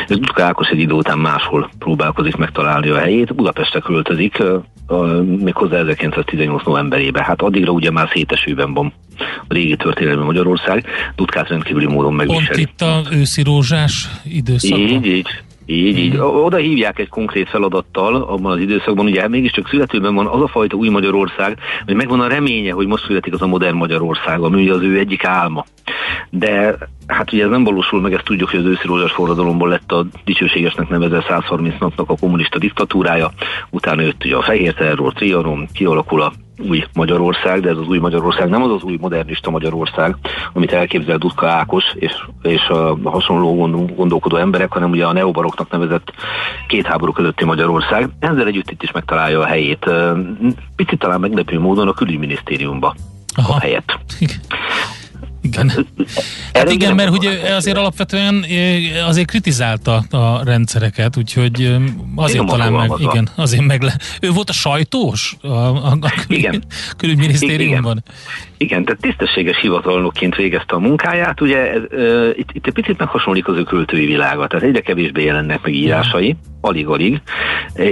Ez 0.08 0.18
Dudka 0.18 0.44
Ákos 0.44 0.68
egy 0.68 0.80
idő 0.80 0.94
után 0.94 1.18
máshol 1.18 1.70
próbálkozik 1.80 2.36
megtalálni 2.36 2.90
a 2.90 2.98
helyét, 2.98 3.36
Budapestre 3.36 3.80
költözik, 3.80 4.44
méghozzá 5.26 5.78
1918 5.78 6.64
novemberében. 6.66 7.24
Hát 7.24 7.42
addigra 7.42 7.72
ugye 7.72 7.92
már 7.92 8.10
szétesőben 8.14 8.74
van 8.74 8.94
a 9.20 9.54
régi 9.54 9.76
történelmi 9.76 10.24
Magyarország, 10.24 10.86
Dutkát 11.16 11.48
rendkívüli 11.48 11.88
módon 11.88 12.14
megviseli. 12.14 12.66
Pont 12.66 12.70
itt 12.70 12.82
a 12.82 13.16
őszi 13.16 13.44
rózsás 13.44 14.08
időszakban. 14.24 14.80
Így, 14.80 15.06
így. 15.06 15.28
Így, 15.70 15.98
így. 15.98 16.18
Oda 16.18 16.58
hívják 16.58 17.00
egy 17.00 17.10
konkrét 17.10 17.50
feladattal 17.50 18.16
abban 18.16 18.52
az 18.52 18.60
időszakban, 18.60 19.06
ugye 19.06 19.28
mégiscsak 19.28 19.68
születőben 19.68 20.16
van 20.16 20.28
az 20.28 20.42
a 20.42 20.48
fajta 20.48 20.76
új 20.76 20.90
Magyarország, 20.90 21.58
hogy 21.86 21.96
megvan 21.96 22.20
a 22.20 22.28
reménye, 22.28 22.72
hogy 22.72 22.88
most 22.88 23.06
születik 23.06 23.34
az 23.34 23.42
a 23.42 23.48
modern 23.48 23.76
Magyarország, 23.76 24.40
ami 24.42 24.62
ugye 24.62 24.74
az 24.74 24.82
ő 24.82 24.98
egyik 24.98 25.26
álma. 25.26 25.66
De 26.30 26.78
hát 27.08 27.34
ugye 27.34 27.44
ez 27.44 27.50
nem 27.50 27.64
valósul 27.64 28.02
meg, 28.02 28.14
ezt 28.14 28.24
tudjuk, 28.24 28.50
hogy 28.50 28.60
az 28.60 28.66
őszi 28.66 28.88
rózsás 28.88 29.12
forradalomból 29.12 29.70
lett 29.70 29.92
a 29.92 30.06
dicsőségesnek 30.26 30.90
nevezett 30.90 31.28
130 31.28 31.80
napnak 31.80 32.10
a 32.10 32.18
kommunista 32.18 32.58
diktatúrája, 32.58 33.32
utána 33.70 34.02
jött 34.02 34.26
ugye 34.26 34.36
a 34.36 34.42
fehér 34.42 34.74
terror, 34.74 35.14
trianon, 35.14 35.68
kialakul 35.74 36.22
a 36.22 36.32
új 36.70 36.84
Magyarország, 36.94 37.60
de 37.62 37.70
ez 37.70 37.78
az 37.78 37.88
új 37.88 37.98
Magyarország 37.98 38.50
nem 38.50 38.64
az 38.64 38.72
az 38.72 38.84
új 38.84 38.98
modernista 39.00 39.50
Magyarország, 39.50 40.16
amit 40.54 40.72
elképzel 40.74 41.18
Dudka 41.18 41.48
Ákos 41.48 41.84
és, 41.96 42.14
és 42.42 42.68
a 42.68 42.98
hasonló 43.04 43.56
gondolkodó 43.96 44.36
emberek, 44.36 44.72
hanem 44.72 44.90
ugye 44.90 45.06
a 45.06 45.14
neobaroknak 45.14 45.72
nevezett 45.72 46.14
két 46.68 46.86
háború 46.86 47.12
közötti 47.12 47.46
Magyarország. 47.46 48.10
Ezzel 48.20 48.48
együtt 48.48 48.72
itt 48.72 48.84
is 48.84 48.92
megtalálja 48.92 49.40
a 49.40 49.46
helyét. 49.46 49.90
Picit 50.76 51.00
talán 51.00 51.20
meglepő 51.20 51.60
módon 51.60 51.88
a 51.88 51.94
külügyminisztériumba 51.94 52.96
Aha. 53.36 53.54
a 53.54 53.60
helyet. 53.60 54.00
Igen. 55.42 55.88
Hát 56.54 56.72
igen, 56.72 56.96
mert 56.96 57.10
ugye 57.10 57.56
azért 57.56 57.78
alapvetően 57.78 58.46
azért 59.08 59.28
kritizálta 59.28 59.96
a 59.96 60.44
rendszereket, 60.44 61.18
úgyhogy 61.18 61.78
azért 62.16 62.42
Én 62.42 62.48
talán 62.48 62.74
meg, 62.74 62.92
igen, 62.98 63.30
azért 63.36 63.64
meg 63.64 63.82
le. 63.82 63.98
Ő 64.22 64.32
volt 64.32 64.50
a 64.50 64.54
sajtós 64.54 65.38
a, 65.42 65.48
a, 65.48 65.98
a 66.02 66.14
igen. 66.28 66.64
külügyminisztériumban? 66.98 68.04
Igen. 68.04 68.16
Igen, 68.58 68.86
tehát 68.86 69.02
tisztességes 69.02 69.60
hivatalnokként 69.60 70.36
végezte 70.36 70.76
a 70.76 70.80
munkáját, 70.80 71.42
ugye 71.42 71.72
ez, 71.72 71.82
uh, 71.92 72.30
itt, 72.36 72.50
itt 72.52 72.68
egy 72.68 72.74
picit 72.74 72.98
meghasonlik 72.98 73.48
az 73.48 73.58
ő 73.58 73.64
költői 73.64 74.06
világa, 74.06 74.48
tehát 74.48 74.66
egyre 74.66 74.82
kevésbé 74.82 75.24
jelennek 75.24 75.62
meg 75.62 75.74
írásai, 75.74 76.36
alig-alig, 76.62 77.22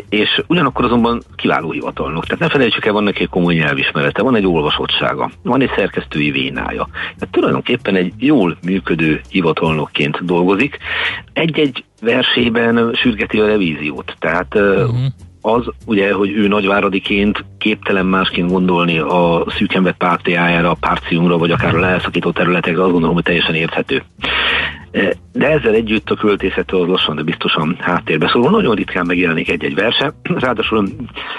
és 0.10 0.44
ugyanakkor 0.48 0.86
azonban 0.86 1.22
kiváló 1.36 1.72
hivatalnok. 1.72 2.26
Tehát 2.26 2.40
ne 2.40 2.50
felejtsük 2.50 2.86
el, 2.86 2.94
van 2.94 3.04
neki 3.04 3.22
egy 3.22 3.30
komoly 3.30 3.54
nyelvismerete, 3.54 4.22
van 4.22 4.36
egy 4.36 4.48
olvasottsága, 4.48 5.32
van 5.44 5.62
egy 5.62 5.72
szerkesztői 5.76 6.32
vénája. 6.32 6.88
Tehát 6.92 7.30
tulajdonképpen 7.32 7.96
egy 7.96 8.14
jól 8.18 8.58
működő 8.66 9.22
hivatalnokként 9.30 10.26
dolgozik. 10.26 10.78
Egy-egy 11.34 11.84
versében 12.02 12.94
sürgeti 12.94 13.40
a 13.40 13.46
revíziót. 13.46 14.16
Tehát 14.20 14.56
uh-huh 14.56 15.06
az 15.46 15.70
ugye, 15.86 16.14
hogy 16.14 16.32
ő 16.32 16.48
nagyváradiként 16.48 17.46
képtelen 17.58 18.06
másként 18.06 18.52
gondolni 18.52 19.00
a 19.00 19.46
szűken 19.48 19.96
pártiájára, 19.98 20.70
a 20.70 20.78
párciumra, 20.80 21.38
vagy 21.38 21.52
akár 21.52 21.76
a 21.76 21.80
lelszakító 21.80 22.32
területekre, 22.32 22.82
azt 22.82 22.92
gondolom, 22.92 23.16
hogy 23.16 23.24
teljesen 23.24 23.56
érthető. 23.56 24.04
De 25.32 25.50
ezzel 25.50 25.74
együtt 25.74 26.10
a 26.10 26.16
költészettől 26.16 26.82
az 26.82 26.88
lassan, 26.88 27.16
de 27.16 27.24
biztosan 27.24 27.76
háttérbe 27.80 28.30
szóló. 28.30 28.50
Nagyon 28.50 28.76
ritkán 28.76 29.06
megjelenik 29.06 29.50
egy-egy 29.50 29.76
verse, 29.76 30.14
ráadásul 30.24 30.88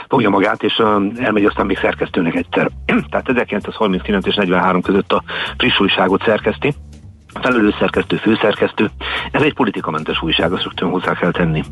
fogja 0.09 0.31
magát, 0.31 0.63
és 0.63 0.83
elmegy 1.17 1.45
aztán 1.45 1.67
még 1.67 1.79
szerkesztőnek 1.79 2.35
egyszer. 2.35 2.71
Tehát 3.11 3.29
1939 3.29 4.27
és 4.27 4.35
43 4.35 4.81
között 4.81 5.13
a 5.13 5.23
friss 5.57 5.81
újságot 5.81 6.23
szerkeszti, 6.25 6.75
felelős 7.41 7.75
szerkesztő, 7.79 8.17
főszerkesztő. 8.17 8.91
Ez 9.31 9.43
egy 9.43 9.55
politikamentes 9.55 10.23
újság, 10.23 10.53
azt 10.53 10.63
rögtön 10.63 10.89
hozzá 10.89 11.13
kell 11.13 11.31
tenni 11.31 11.63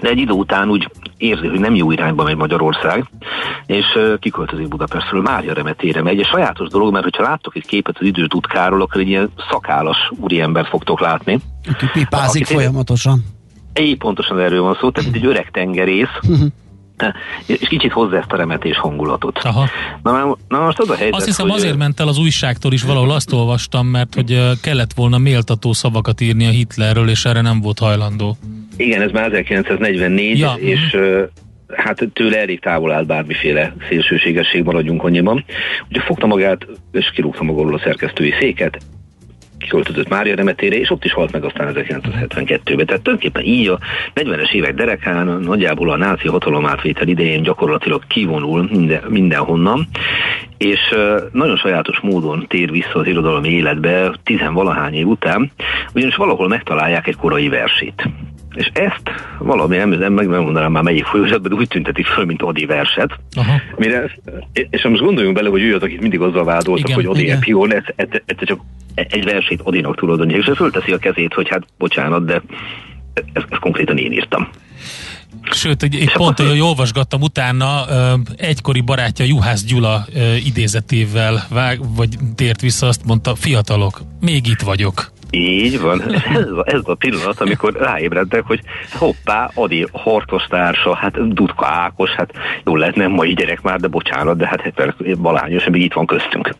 de 0.00 0.08
egy 0.08 0.18
idő 0.18 0.32
után 0.32 0.68
úgy 0.68 0.90
érzi, 1.16 1.46
hogy 1.46 1.60
nem 1.60 1.74
jó 1.74 1.90
irányba 1.90 2.24
megy 2.24 2.36
Magyarország, 2.36 3.04
és 3.66 3.86
kiköltözik 4.18 4.68
Budapestről, 4.68 5.22
Mária 5.22 5.52
remetére 5.52 6.02
megy. 6.02 6.18
Egy 6.18 6.26
sajátos 6.26 6.68
dolog, 6.68 6.92
mert 6.92 7.16
ha 7.16 7.22
láttok 7.22 7.56
egy 7.56 7.66
képet 7.66 7.96
az 7.98 8.06
idő 8.06 8.26
tutkáról, 8.26 8.82
akkor 8.82 9.00
egy 9.00 9.08
ilyen 9.08 9.30
szakálas 9.50 10.10
úriembert 10.16 10.68
fogtok 10.68 11.00
látni. 11.00 11.38
Aki 11.72 11.86
pipázik 11.92 12.46
folyamatosan. 12.46 13.24
Így 13.80 13.98
pontosan 13.98 14.38
erről 14.38 14.62
van 14.62 14.76
szó, 14.80 14.90
tehát 14.90 15.14
egy 15.14 15.26
öreg 15.26 15.50
tengerész, 15.50 16.18
mhm. 17.06 17.54
és 17.60 17.68
kicsit 17.68 17.92
hozzá 17.92 18.18
ezt 18.18 18.32
a 18.32 18.36
remetés 18.36 18.78
hangulatot. 18.78 19.38
Aha. 19.38 19.68
Na, 20.02 20.36
na 20.48 20.60
most 20.60 20.78
az 20.78 20.90
a 20.90 20.94
helyzet, 20.94 21.14
Azt 21.14 21.26
hiszem 21.26 21.48
hogy 21.48 21.58
azért 21.58 21.76
ment 21.76 22.00
el 22.00 22.08
az 22.08 22.18
újságtól 22.18 22.72
is, 22.72 22.82
valahol 22.82 23.10
azt 23.10 23.32
olvastam, 23.32 23.86
mert 23.86 24.14
hogy 24.14 24.40
kellett 24.62 24.92
volna 24.92 25.18
méltató 25.18 25.72
szavakat 25.72 26.20
írni 26.20 26.46
a 26.46 26.50
Hitlerről, 26.50 27.08
és 27.08 27.24
erre 27.24 27.40
nem 27.40 27.60
volt 27.60 27.78
hajlandó. 27.78 28.36
Igen, 28.76 29.02
ez 29.02 29.10
már 29.10 29.32
1944, 29.32 30.38
ja. 30.38 30.52
és 30.58 30.94
uh, 30.94 31.22
hát 31.72 32.08
tőle 32.12 32.38
elég 32.38 32.60
távol 32.60 32.92
áll 32.92 33.04
bármiféle 33.04 33.74
szélsőségesség, 33.88 34.64
maradjunk 34.64 35.04
annyiban. 35.04 35.44
Ugye 35.88 36.00
fogta 36.00 36.26
magát, 36.26 36.66
és 36.92 37.10
kirúgta 37.14 37.42
magáról 37.42 37.74
a 37.74 37.80
szerkesztői 37.84 38.32
széket, 38.40 38.78
kiköltözött 39.60 40.08
Mária 40.08 40.34
remetére, 40.34 40.76
és 40.76 40.90
ott 40.90 41.04
is 41.04 41.12
halt 41.12 41.32
meg 41.32 41.44
aztán 41.44 41.74
1972-ben. 41.74 42.86
Tehát 42.86 43.02
tulajdonképpen 43.02 43.44
így 43.44 43.68
a 43.68 43.78
40-es 44.14 44.52
évek 44.52 44.74
derekán 44.74 45.26
nagyjából 45.26 45.90
a 45.90 45.96
náci 45.96 46.28
hatalomátvétel 46.28 47.08
idején 47.08 47.42
gyakorlatilag 47.42 48.02
kivonul 48.06 48.68
minden, 48.72 49.02
mindenhonnan, 49.08 49.88
és 50.58 50.94
nagyon 51.32 51.56
sajátos 51.56 52.00
módon 52.00 52.44
tér 52.48 52.70
vissza 52.70 52.98
az 52.98 53.06
irodalmi 53.06 53.48
életbe 53.48 54.12
tizenvalahány 54.22 54.94
év 54.94 55.06
után, 55.06 55.50
ugyanis 55.94 56.16
valahol 56.16 56.48
megtalálják 56.48 57.06
egy 57.06 57.16
korai 57.16 57.48
versét. 57.48 58.08
És 58.54 58.70
ezt 58.72 59.10
valami, 59.38 59.76
nem, 59.76 59.88
nem 59.88 60.12
meg 60.12 60.28
nem 60.28 60.42
mondanám 60.42 60.72
már 60.72 60.82
melyik 60.82 61.04
folyósatban, 61.04 61.50
de 61.50 61.56
úgy 61.56 61.68
tüntetik 61.68 62.06
föl, 62.06 62.24
mint 62.24 62.42
Odi 62.42 62.66
verset. 62.66 63.18
Aha. 63.34 63.60
Mire, 63.76 64.10
és 64.52 64.82
most 64.82 65.02
gondoljunk 65.02 65.36
bele, 65.36 65.48
hogy 65.48 65.62
ő 65.62 65.74
az, 65.74 65.82
akit 65.82 66.00
mindig 66.00 66.20
azzal 66.20 66.44
vádoltak, 66.44 66.88
igen, 66.88 66.94
hogy 66.94 67.06
Odi 67.06 67.30
egy 67.30 67.38
pion, 67.38 67.74
ez, 67.74 67.84
ez, 67.96 68.08
ez, 68.24 68.36
csak 68.40 68.60
egy 68.94 69.24
versét 69.24 69.60
Odinak 69.64 69.96
tulajdonítani, 69.96 70.42
és 70.42 70.48
ő 70.48 70.52
fölteszi 70.54 70.92
a 70.92 70.98
kezét, 70.98 71.34
hogy 71.34 71.48
hát 71.48 71.62
bocsánat, 71.78 72.24
de 72.24 72.42
ezt, 73.32 73.46
ezt 73.48 73.60
konkrétan 73.60 73.96
én 73.96 74.12
írtam. 74.12 74.48
Sőt, 75.50 75.82
egy, 75.82 75.94
egy 75.94 76.12
pont, 76.12 76.38
hogy 76.38 76.60
olvasgattam 76.60 77.20
utána, 77.20 77.84
egykori 78.36 78.80
barátja 78.80 79.24
Juhász 79.24 79.64
Gyula 79.64 80.06
idézetével 80.44 81.46
vág, 81.48 81.94
vagy 81.96 82.08
tért 82.34 82.60
vissza, 82.60 82.86
azt 82.86 83.04
mondta, 83.04 83.34
fiatalok, 83.34 84.00
még 84.20 84.46
itt 84.46 84.60
vagyok. 84.60 85.12
Így 85.30 85.80
van. 85.80 86.02
Ez 86.14 86.50
a, 86.50 86.64
ez 86.66 86.80
a 86.84 86.94
pillanat, 86.94 87.40
amikor 87.40 87.72
ráébredtek, 87.72 88.42
hogy 88.44 88.60
hoppá, 88.92 89.50
Adi 89.54 89.86
hortostársa, 89.92 90.94
hát 90.94 91.32
Dudka 91.34 91.66
Ákos, 91.66 92.10
hát 92.10 92.30
jó 92.64 92.76
lehet 92.76 92.94
nem 92.94 93.10
mai 93.10 93.34
gyerek 93.34 93.62
már, 93.62 93.80
de 93.80 93.88
bocsánat, 93.88 94.36
de 94.36 94.46
hát 94.46 95.18
balányos, 95.18 95.64
még 95.68 95.82
itt 95.82 95.92
van 95.92 96.06
köztünk. 96.06 96.54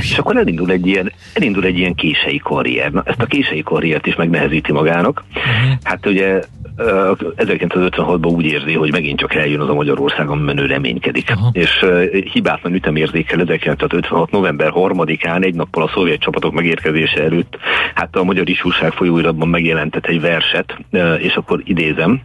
És 0.00 0.18
akkor 0.18 0.36
elindul 0.36 0.70
egy 0.70 0.86
ilyen, 0.86 1.12
elindul 1.32 1.64
egy 1.64 1.78
ilyen 1.78 1.94
kései 1.94 2.38
karrier. 2.38 2.90
Na, 2.90 3.02
ezt 3.04 3.20
a 3.20 3.26
kései 3.26 3.62
karriert 3.62 4.06
is 4.06 4.14
megnehezíti 4.14 4.72
magának. 4.72 5.24
Uh-huh. 5.28 5.78
Hát 5.82 6.06
ugye 6.06 6.42
1956-ban 6.78 8.34
úgy 8.34 8.44
érzi, 8.44 8.72
hogy 8.72 8.92
megint 8.92 9.18
csak 9.18 9.34
eljön 9.34 9.60
az 9.60 9.68
a 9.68 9.74
Magyarországon 9.74 10.38
menő 10.38 10.66
reménykedik. 10.66 11.30
Uh-huh. 11.30 11.48
És 11.52 11.84
hibátlan 12.32 12.74
ütemérzékkel 12.74 13.40
1956. 13.40 14.30
november 14.30 14.72
3-án, 14.74 15.44
egy 15.44 15.54
nappal 15.54 15.82
a 15.82 15.90
szovjet 15.94 16.20
csapatok 16.20 16.52
megérkezése 16.52 17.22
előtt 17.22 17.56
hát 17.94 18.16
a 18.16 18.24
Magyar 18.24 18.48
Isúság 18.48 18.92
folyóiratban 18.92 19.48
megjelentett 19.48 20.06
egy 20.06 20.20
verset, 20.20 20.78
és 21.18 21.34
akkor 21.34 21.60
idézem. 21.64 22.20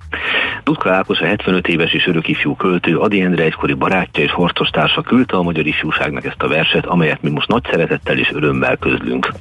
Dudka 0.64 0.92
Ákos 0.92 1.20
a 1.20 1.26
75 1.26 1.68
éves 1.68 1.94
és 1.94 2.08
örök 2.08 2.28
ifjú 2.28 2.56
költő, 2.56 2.98
Adi 2.98 3.22
Endre 3.22 3.44
egykori 3.44 3.74
barátja 3.74 4.24
és 4.24 4.32
harcostársa 4.32 5.02
küldte 5.02 5.38
a 5.38 5.44
Magyar 5.44 5.66
Isúságnak 5.66 6.26
ezt 6.26 6.42
a 6.42 6.48
verset, 6.48 6.86
amelyet 6.86 7.22
mi 7.22 7.30
most 7.30 7.48
nagy 7.48 7.64
szeretettel 7.72 8.18
és 8.18 8.32
örömmel 8.34 8.78
közlünk. 8.78 9.32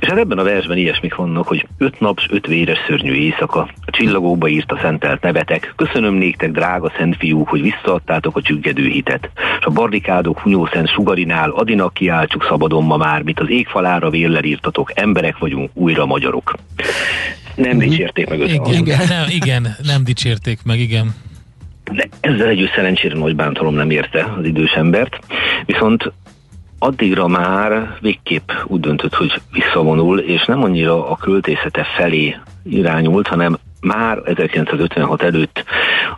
És 0.00 0.08
hát 0.08 0.18
ebben 0.18 0.38
a 0.38 0.42
versben 0.42 0.76
ilyesmik 0.76 1.14
vannak, 1.14 1.46
hogy 1.46 1.66
öt 1.78 2.00
naps, 2.00 2.26
öt 2.30 2.46
véres 2.46 2.78
szörnyű 2.86 3.12
éjszaka, 3.12 3.60
a 3.60 3.90
csillagokba 3.90 4.47
írt 4.48 4.72
a 4.72 4.78
szentelt 4.82 5.22
nevetek, 5.22 5.72
köszönöm 5.76 6.14
néktek, 6.14 6.50
drága 6.50 6.92
szent 6.96 7.16
fiúk, 7.16 7.48
hogy 7.48 7.62
visszaadtátok 7.62 8.36
a 8.36 8.42
csüggedő 8.42 8.86
hitet, 8.86 9.30
és 9.58 9.64
a 9.64 9.70
barrikádok 9.70 10.38
hunyószent 10.38 10.88
sugarinál 10.88 11.50
adinak 11.50 11.94
kiáltsuk 11.94 12.44
szabadon 12.48 12.84
ma 12.84 12.96
már, 12.96 13.22
mit 13.22 13.40
az 13.40 13.50
égfalára 13.50 14.10
véllel 14.10 14.44
írtatok, 14.44 14.92
emberek 14.94 15.38
vagyunk, 15.38 15.70
újra 15.74 16.06
magyarok. 16.06 16.54
Nem 17.54 17.76
uh-huh. 17.76 17.90
dicsérték 17.90 18.28
meg 18.28 18.38
igen, 18.38 18.64
igen, 18.64 19.00
nem, 19.08 19.26
igen, 19.28 19.76
nem 19.82 20.04
dicsérték 20.04 20.58
meg, 20.64 20.78
igen. 20.78 21.14
De 21.92 22.08
ezzel 22.20 22.48
együtt 22.48 22.74
szerencsére 22.74 23.18
nagy 23.18 23.36
bántalom 23.36 23.74
nem 23.74 23.90
érte 23.90 24.34
az 24.38 24.44
idős 24.44 24.72
embert, 24.72 25.18
viszont 25.66 26.12
addigra 26.78 27.26
már 27.26 27.96
végképp 28.00 28.50
úgy 28.66 28.80
döntött, 28.80 29.14
hogy 29.14 29.40
visszavonul, 29.52 30.18
és 30.18 30.44
nem 30.44 30.62
annyira 30.62 31.10
a 31.10 31.16
költészete 31.16 31.86
felé 31.96 32.36
irányult, 32.64 33.26
hanem 33.26 33.58
már 33.80 34.18
1956 34.24 35.22
előtt 35.22 35.64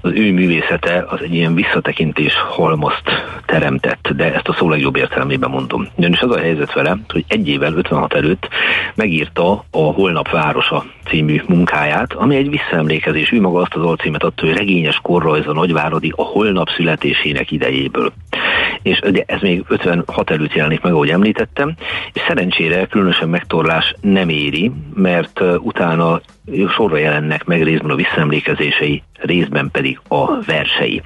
az 0.00 0.12
ő 0.14 0.32
művészete 0.32 1.04
az 1.08 1.20
egy 1.22 1.34
ilyen 1.34 1.54
visszatekintés 1.54 2.34
halmazt 2.48 3.02
teremtett, 3.46 4.08
de 4.16 4.34
ezt 4.34 4.48
a 4.48 4.52
szó 4.58 4.68
legjobb 4.68 4.96
értelmében 4.96 5.50
mondom. 5.50 5.88
Ugyanis 5.94 6.20
az 6.20 6.30
a 6.30 6.38
helyzet 6.38 6.72
vele, 6.72 6.96
hogy 7.08 7.24
egy 7.28 7.48
évvel 7.48 7.72
56 7.72 8.14
előtt 8.14 8.48
megírta 8.94 9.64
a 9.70 9.78
Holnap 9.78 10.30
Városa 10.30 10.84
című 11.08 11.42
munkáját, 11.46 12.12
ami 12.12 12.36
egy 12.36 12.50
visszaemlékezés. 12.50 13.32
Ő 13.32 13.40
maga 13.40 13.60
azt 13.60 13.74
az 13.74 13.82
alcímet 13.82 14.22
adta, 14.22 14.46
hogy 14.46 14.56
regényes 14.56 14.98
korrajz 15.02 15.46
a 15.46 15.52
nagyváradi 15.52 16.12
a 16.16 16.22
holnap 16.22 16.68
születésének 16.68 17.50
idejéből. 17.50 18.12
És 18.82 19.00
ugye 19.04 19.22
ez 19.26 19.40
még 19.40 19.64
56 19.68 20.30
előtt 20.30 20.54
jelenik 20.54 20.80
meg, 20.80 20.92
ahogy 20.92 21.08
említettem, 21.08 21.74
és 22.12 22.22
szerencsére 22.26 22.86
különösen 22.86 23.28
megtorlás 23.28 23.94
nem 24.00 24.28
éri, 24.28 24.72
mert 24.94 25.40
utána 25.58 26.20
sorra 26.68 26.96
jelennek 26.96 27.44
meg 27.50 27.62
részben 27.62 27.90
a 27.90 27.94
visszaemlékezései, 27.94 29.02
részben 29.18 29.70
pedig 29.70 30.00
a 30.08 30.42
versei. 30.44 31.02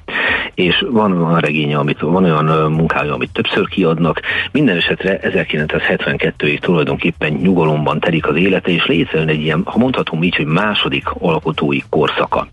És 0.55 0.85
van 0.91 1.23
olyan 1.23 1.41
regénye, 1.41 1.79
amit, 1.79 2.01
van 2.01 2.25
olyan 2.25 2.73
munkája, 2.73 3.15
amit 3.15 3.33
többször 3.33 3.69
kiadnak. 3.69 4.21
Minden 4.53 4.77
esetre 4.77 5.21
1972-ig 5.23 6.59
tulajdonképpen 6.59 7.33
nyugalomban 7.33 8.01
telik 8.01 8.27
az 8.27 8.37
élete, 8.37 8.71
és 8.71 8.87
létrejön 8.87 9.29
egy 9.29 9.41
ilyen, 9.41 9.63
ha 9.65 9.79
mondhatom 9.79 10.23
így, 10.23 10.37
hogy 10.37 10.47
második 10.47 11.09
alkotói 11.19 11.79
korszaka. 11.89 12.49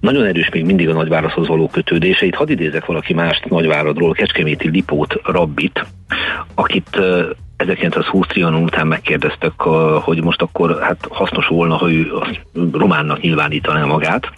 Nagyon 0.00 0.24
erős 0.24 0.48
még 0.50 0.64
mindig 0.64 0.88
a 0.88 0.92
nagyvároshoz 0.92 1.46
való 1.46 1.68
kötődése. 1.68 2.26
Itt 2.26 2.34
hadd 2.34 2.50
idézek 2.50 2.84
valaki 2.84 3.14
mást 3.14 3.48
nagyváradról, 3.48 4.12
Kecskeméti 4.12 4.68
Lipót 4.68 5.20
Rabbit, 5.22 5.86
akit 6.54 7.00
1920 7.56 8.26
trianon 8.26 8.62
után 8.62 8.86
megkérdeztek, 8.86 9.60
hogy 10.00 10.22
most 10.22 10.42
akkor 10.42 10.82
hát 10.82 11.06
hasznos 11.10 11.46
volna, 11.46 11.76
ha 11.76 11.92
ő 11.92 12.12
románnak 12.72 13.20
nyilvánítaná 13.20 13.84
magát, 13.84 14.32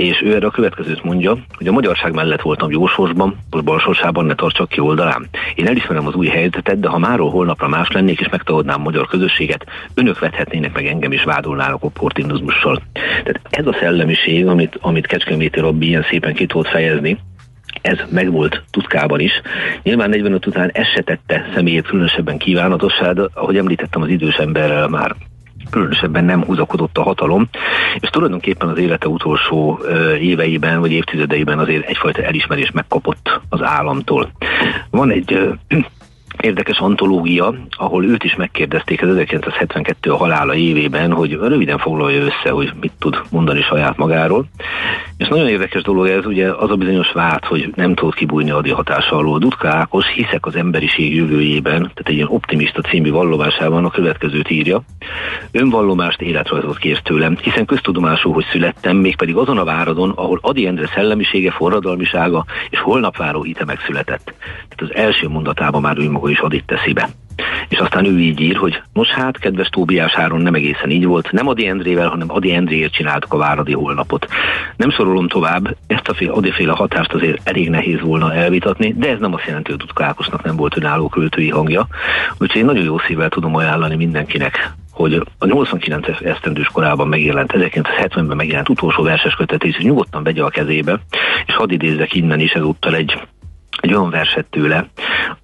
és 0.00 0.22
ő 0.22 0.34
erre 0.34 0.46
a 0.46 0.50
következőt 0.50 1.04
mondja, 1.04 1.36
hogy 1.56 1.66
a 1.66 1.72
magyarság 1.72 2.14
mellett 2.14 2.40
voltam 2.40 2.70
jósorsban, 2.70 3.38
most 3.50 3.64
balsorsában 3.64 4.24
ne 4.24 4.34
tartsak 4.34 4.68
ki 4.68 4.80
oldalám. 4.80 5.26
Én 5.54 5.66
elismerem 5.66 6.06
az 6.06 6.14
új 6.14 6.26
helyzetet, 6.26 6.80
de 6.80 6.88
ha 6.88 6.98
máról 6.98 7.30
holnapra 7.30 7.68
más 7.68 7.90
lennék 7.90 8.20
és 8.20 8.28
megtagadnám 8.28 8.80
magyar 8.80 9.06
közösséget, 9.06 9.66
önök 9.94 10.18
vethetnének 10.18 10.72
meg 10.72 10.86
engem 10.86 11.12
is 11.12 11.24
vádolnának 11.24 11.84
opportunizmussal. 11.84 12.82
Tehát 12.92 13.40
ez 13.50 13.66
a 13.66 13.76
szellemiség, 13.80 14.46
amit, 14.46 14.78
amit 14.80 15.06
Kecskeméti 15.06 15.60
Rabbi 15.60 15.86
ilyen 15.86 16.06
szépen 16.10 16.34
ki 16.34 16.46
tudott 16.46 16.68
fejezni, 16.68 17.18
ez 17.82 17.98
megvolt 18.10 18.62
Tutkában 18.70 19.20
is. 19.20 19.32
Nyilván 19.82 20.08
45 20.10 20.46
után 20.46 20.70
ez 20.72 20.86
se 20.86 21.18
személyét 21.54 21.86
különösebben 21.86 22.38
kívánatossá, 22.38 23.12
de 23.12 23.22
ahogy 23.34 23.56
említettem, 23.56 24.02
az 24.02 24.08
idős 24.08 24.36
emberrel 24.36 24.88
már 24.88 25.14
különösebben 25.70 26.24
nem 26.24 26.44
húzakodott 26.44 26.98
a 26.98 27.02
hatalom, 27.02 27.48
és 28.00 28.08
tulajdonképpen 28.08 28.68
az 28.68 28.78
élete 28.78 29.08
utolsó 29.08 29.80
éveiben 30.20 30.80
vagy 30.80 30.92
évtizedeiben 30.92 31.58
azért 31.58 31.88
egyfajta 31.88 32.22
elismerés 32.22 32.70
megkapott 32.70 33.40
az 33.48 33.62
államtól. 33.62 34.30
Van 34.90 35.10
egy 35.10 35.58
érdekes 36.40 36.78
antológia, 36.78 37.54
ahol 37.70 38.04
őt 38.04 38.24
is 38.24 38.34
megkérdezték 38.34 39.02
az 39.02 39.08
1972 39.08 40.10
a 40.10 40.16
halála 40.16 40.54
évében, 40.54 41.12
hogy 41.12 41.32
röviden 41.32 41.78
foglalja 41.78 42.22
össze, 42.22 42.50
hogy 42.50 42.72
mit 42.80 42.92
tud 42.98 43.20
mondani 43.30 43.62
saját 43.62 43.96
magáról. 43.96 44.46
És 45.20 45.28
nagyon 45.28 45.48
érdekes 45.48 45.82
dolog 45.82 46.06
ez, 46.06 46.26
ugye 46.26 46.52
az 46.52 46.70
a 46.70 46.76
bizonyos 46.76 47.12
vált, 47.12 47.44
hogy 47.44 47.72
nem 47.74 47.94
tud 47.94 48.14
kibújni 48.14 48.50
a 48.50 48.74
hatása 48.74 49.16
alól. 49.16 49.38
Dutka 49.38 49.68
Ákos 49.68 50.06
hiszek 50.14 50.46
az 50.46 50.56
emberiség 50.56 51.14
jövőjében, 51.14 51.78
tehát 51.78 52.08
egy 52.08 52.14
ilyen 52.14 52.28
optimista 52.28 52.80
című 52.80 53.10
vallomásában 53.10 53.84
a 53.84 53.90
következőt 53.90 54.50
írja. 54.50 54.82
Önvallomást 55.52 56.20
életrajzot 56.20 56.78
kért 56.78 57.04
tőlem, 57.04 57.36
hiszen 57.42 57.64
köztudomású, 57.64 58.32
hogy 58.32 58.44
születtem, 58.50 58.96
mégpedig 58.96 59.36
azon 59.36 59.58
a 59.58 59.64
váradon, 59.64 60.10
ahol 60.10 60.38
Adi 60.42 60.66
Endre 60.66 60.86
szellemisége, 60.94 61.50
forradalmisága 61.50 62.44
és 62.70 62.78
holnapváró 62.78 63.42
hite 63.42 63.64
megszületett. 63.64 64.34
Tehát 64.68 64.94
az 64.94 64.94
első 64.94 65.28
mondatában 65.28 65.80
már 65.80 65.98
ő 65.98 66.10
maga 66.10 66.30
is 66.30 66.38
adit 66.38 66.64
teszi 66.66 66.92
be. 66.92 67.08
És 67.68 67.78
aztán 67.78 68.04
ő 68.04 68.18
így 68.18 68.40
ír, 68.40 68.56
hogy 68.56 68.82
most 68.92 69.10
hát, 69.10 69.38
kedves 69.38 69.68
Tóbiás 69.68 70.14
Áron, 70.14 70.40
nem 70.40 70.54
egészen 70.54 70.90
így 70.90 71.04
volt, 71.04 71.32
nem 71.32 71.48
Adi 71.48 71.66
Endrével, 71.66 72.08
hanem 72.08 72.30
Adi 72.30 72.54
Endréért 72.54 72.92
csináltuk 72.92 73.32
a 73.32 73.36
Váradi 73.36 73.72
holnapot. 73.72 74.26
Nem 74.76 74.90
sorolom 74.90 75.28
tovább, 75.28 75.76
ezt 75.86 76.08
a 76.08 76.14
fél, 76.14 76.30
adiféle 76.30 76.72
hatást 76.72 77.12
azért 77.12 77.48
elég 77.48 77.70
nehéz 77.70 78.00
volna 78.00 78.34
elvitatni, 78.34 78.94
de 78.96 79.08
ez 79.08 79.18
nem 79.18 79.34
azt 79.34 79.46
jelenti, 79.46 79.70
hogy 79.70 79.80
Dutkákosnak 79.80 80.42
nem 80.42 80.56
volt 80.56 80.76
önálló 80.76 81.08
költői 81.08 81.48
hangja. 81.48 81.86
Úgyhogy 82.38 82.60
én 82.60 82.64
nagyon 82.64 82.84
jó 82.84 82.98
szívvel 82.98 83.28
tudom 83.28 83.54
ajánlani 83.56 83.96
mindenkinek, 83.96 84.72
hogy 84.92 85.22
a 85.38 85.46
89 85.46 86.06
esztendős 86.22 86.66
korában 86.66 87.08
megjelent, 87.08 87.52
1970-ben 87.54 88.36
megjelent 88.36 88.68
utolsó 88.68 89.02
verses 89.02 89.34
kötetés, 89.34 89.78
nyugodtan 89.78 90.22
vegye 90.22 90.42
a 90.42 90.48
kezébe, 90.48 91.00
és 91.46 91.54
hadd 91.54 91.72
idézzek 91.72 92.14
innen 92.14 92.40
is 92.40 92.52
ezúttal 92.52 92.94
egy 92.94 93.18
egy 93.80 93.94
olyan 93.94 94.10
verset 94.10 94.46
tőle, 94.50 94.86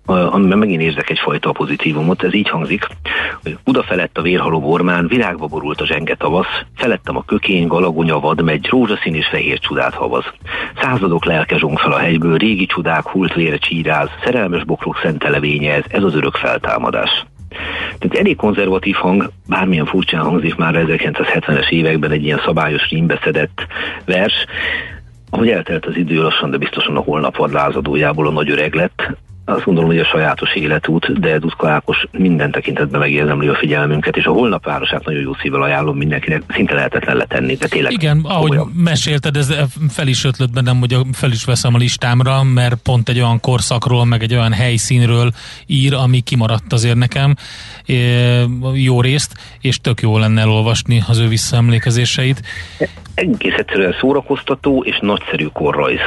amiben 0.06 0.58
megint 0.58 0.82
érzek 0.82 1.10
egyfajta 1.10 1.52
pozitívumot, 1.52 2.22
ez 2.22 2.34
így 2.34 2.48
hangzik, 2.48 2.86
hogy 3.42 3.58
Uda 3.64 3.82
felett 3.82 4.18
a 4.18 4.22
vérhaló 4.22 4.60
bormán, 4.60 5.06
virágba 5.06 5.46
borult 5.46 5.80
a 5.80 5.86
zsenge 5.86 6.14
tavasz, 6.14 6.62
felettem 6.74 7.16
a 7.16 7.24
kökény, 7.24 7.66
galagonya, 7.66 8.20
vadmegy, 8.20 8.66
rózsaszín 8.66 9.14
és 9.14 9.26
fehér 9.26 9.58
csodát 9.58 9.94
havaz. 9.94 10.24
Századok 10.80 11.24
lelke 11.24 11.58
fel 11.74 11.92
a 11.92 11.98
hegyből, 11.98 12.36
régi 12.36 12.66
csodák, 12.66 13.08
hult 13.08 13.34
vére 13.34 13.56
csíráz, 13.56 14.08
szerelmes 14.24 14.64
bokrok 14.64 14.98
szentelevénye 15.02 15.74
ez, 15.74 15.84
ez 15.88 16.02
az 16.02 16.14
örök 16.14 16.34
feltámadás. 16.34 17.26
Tehát 17.98 18.16
elég 18.16 18.36
konzervatív 18.36 18.94
hang, 18.94 19.30
bármilyen 19.48 19.86
furcsán 19.86 20.22
hangzik 20.22 20.56
már 20.56 20.74
1970-es 20.76 21.70
években 21.70 22.10
egy 22.10 22.24
ilyen 22.24 22.40
szabályos 22.44 22.88
rímbeszedett 22.88 23.66
vers, 24.04 24.46
ahogy 25.36 25.50
eltelt 25.50 25.86
az 25.86 25.96
idő 25.96 26.22
lassan, 26.22 26.50
de 26.50 26.56
biztosan 26.56 26.96
a 26.96 27.00
holnap 27.00 27.52
lázadójából 27.52 28.26
a 28.26 28.30
nagy 28.30 28.50
öreg 28.50 28.74
lett, 28.74 29.16
azt 29.48 29.64
gondolom, 29.64 29.90
hogy 29.90 29.98
a 29.98 30.04
sajátos 30.04 30.54
életút, 30.54 31.20
de 31.20 31.38
Dutka 31.38 31.68
Ákos 31.68 32.06
minden 32.10 32.50
tekintetben 32.50 33.00
megérdemli 33.00 33.48
a 33.48 33.54
figyelmünket, 33.54 34.16
és 34.16 34.24
a 34.24 34.32
holnap 34.32 34.64
városát 34.64 35.04
nagyon 35.04 35.22
jó 35.22 35.34
szívvel 35.34 35.62
ajánlom 35.62 35.96
mindenkinek, 35.96 36.42
szinte 36.48 36.74
lehetetlen 36.74 37.16
letenni, 37.16 37.54
de 37.54 37.66
tényleg. 37.66 37.92
Igen, 37.92 38.20
ahogy 38.24 38.50
olyan. 38.50 38.72
mesélted, 38.76 39.36
ez 39.36 39.54
fel 39.88 40.06
is 40.06 40.24
ötlött 40.24 40.52
bennem, 40.52 40.78
hogy 40.78 40.96
fel 41.12 41.30
is 41.30 41.44
veszem 41.44 41.74
a 41.74 41.78
listámra, 41.78 42.42
mert 42.42 42.74
pont 42.74 43.08
egy 43.08 43.20
olyan 43.20 43.40
korszakról, 43.40 44.04
meg 44.04 44.22
egy 44.22 44.34
olyan 44.34 44.52
helyszínről 44.52 45.30
ír, 45.66 45.94
ami 45.94 46.20
kimaradt 46.20 46.72
azért 46.72 46.96
nekem 46.96 47.34
jó 48.74 49.00
részt, 49.00 49.34
és 49.60 49.80
tök 49.80 50.00
jó 50.00 50.18
lenne 50.18 50.40
elolvasni 50.40 51.02
az 51.08 51.18
ő 51.18 51.28
visszaemlékezéseit. 51.28 52.42
Egész 53.14 53.54
egyszerűen 53.56 53.94
szórakoztató 54.00 54.82
és 54.86 54.98
nagyszerű 55.00 55.46
korrajz. 55.46 56.00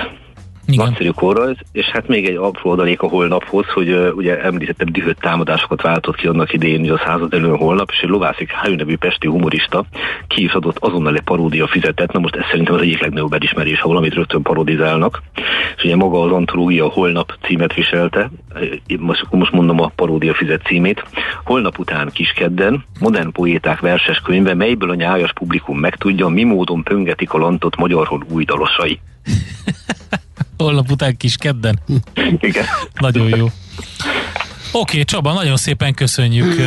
Igen. 0.72 0.86
Nagyszerű 0.86 1.10
korrajz, 1.10 1.58
és 1.72 1.86
hát 1.86 2.08
még 2.08 2.26
egy 2.26 2.36
apró 2.36 2.72
adalék 2.72 3.02
a 3.02 3.08
holnaphoz, 3.08 3.66
hogy 3.68 3.90
uh, 3.90 4.10
ugye 4.16 4.42
említettem 4.42 4.88
dühött 4.92 5.20
támadásokat 5.20 5.82
váltott 5.82 6.16
ki 6.16 6.28
annak 6.28 6.54
idején, 6.54 6.80
hogy 6.80 6.90
a 6.90 7.02
század 7.06 7.34
elő 7.34 7.50
holnap, 7.50 7.90
és 7.92 8.00
egy 8.00 8.10
Lovászik 8.10 8.52
Hájű 8.52 8.76
nevű 8.76 8.98
pesti 8.98 9.28
humorista 9.28 9.86
ki 10.28 10.44
is 10.44 10.52
adott 10.52 10.78
azonnal 10.80 11.16
egy 11.16 11.22
paródia 11.22 11.68
fizetett, 11.68 12.12
na 12.12 12.20
most 12.20 12.36
ez 12.36 12.46
szerintem 12.50 12.76
az 12.76 12.82
egyik 12.82 13.02
legnagyobb 13.02 13.34
elismerés, 13.34 13.80
ha 13.80 13.88
valamit 13.88 14.14
rögtön 14.14 14.42
parodizálnak, 14.42 15.22
és 15.78 15.84
ugye 15.84 15.96
maga 15.96 16.22
az 16.22 16.32
antológia 16.32 16.88
holnap 16.88 17.34
címet 17.42 17.74
viselte, 17.74 18.32
most, 19.00 19.26
most 19.30 19.52
mondom 19.52 19.82
a 19.82 19.92
paródia 19.96 20.34
fizet 20.34 20.66
címét, 20.66 21.04
holnap 21.44 21.80
után 21.80 22.10
kiskedden, 22.14 22.84
modern 23.00 23.32
poéták 23.32 23.80
verses 23.80 24.20
könyve, 24.20 24.54
melyből 24.54 24.90
a 24.90 24.96
nyájas 24.96 25.34
publikum 25.34 25.80
megtudja, 25.80 26.28
mi 26.28 26.44
módon 26.44 26.84
pöngetik 26.84 27.34
a 27.34 27.38
lantot 27.38 27.76
magyarul 27.76 28.26
új 28.32 28.44
dalosai. 28.44 29.00
Holnap 30.64 30.92
után 30.92 31.18
kis 31.18 31.36
kedden? 31.36 31.80
Igen. 32.40 32.66
Nagyon 32.94 33.38
jó. 33.38 33.46
Oké, 33.46 34.92
okay, 34.92 35.04
Csaba, 35.04 35.34
nagyon 35.34 35.58
szépen 35.58 35.94
köszönjük, 35.94 36.62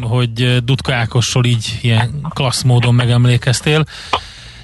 hogy 0.00 0.64
Dudka 0.64 0.94
Ákosról 0.94 1.44
így 1.44 1.78
ilyen 1.82 2.26
klassz 2.28 2.62
módon 2.62 2.94
megemlékeztél. 2.94 3.84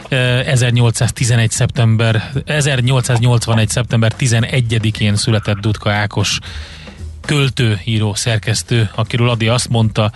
1811. 0.09 1.51
szeptember, 1.51 2.33
1881. 2.45 3.69
szeptember 3.69 4.13
11-én 4.19 5.17
született 5.17 5.59
Dudka 5.59 5.91
Ákos 5.91 6.39
költő, 7.27 7.81
író, 7.85 8.15
szerkesztő, 8.15 8.91
akiről 8.95 9.29
Adi 9.29 9.49
azt 9.49 9.69
mondta, 9.69 10.11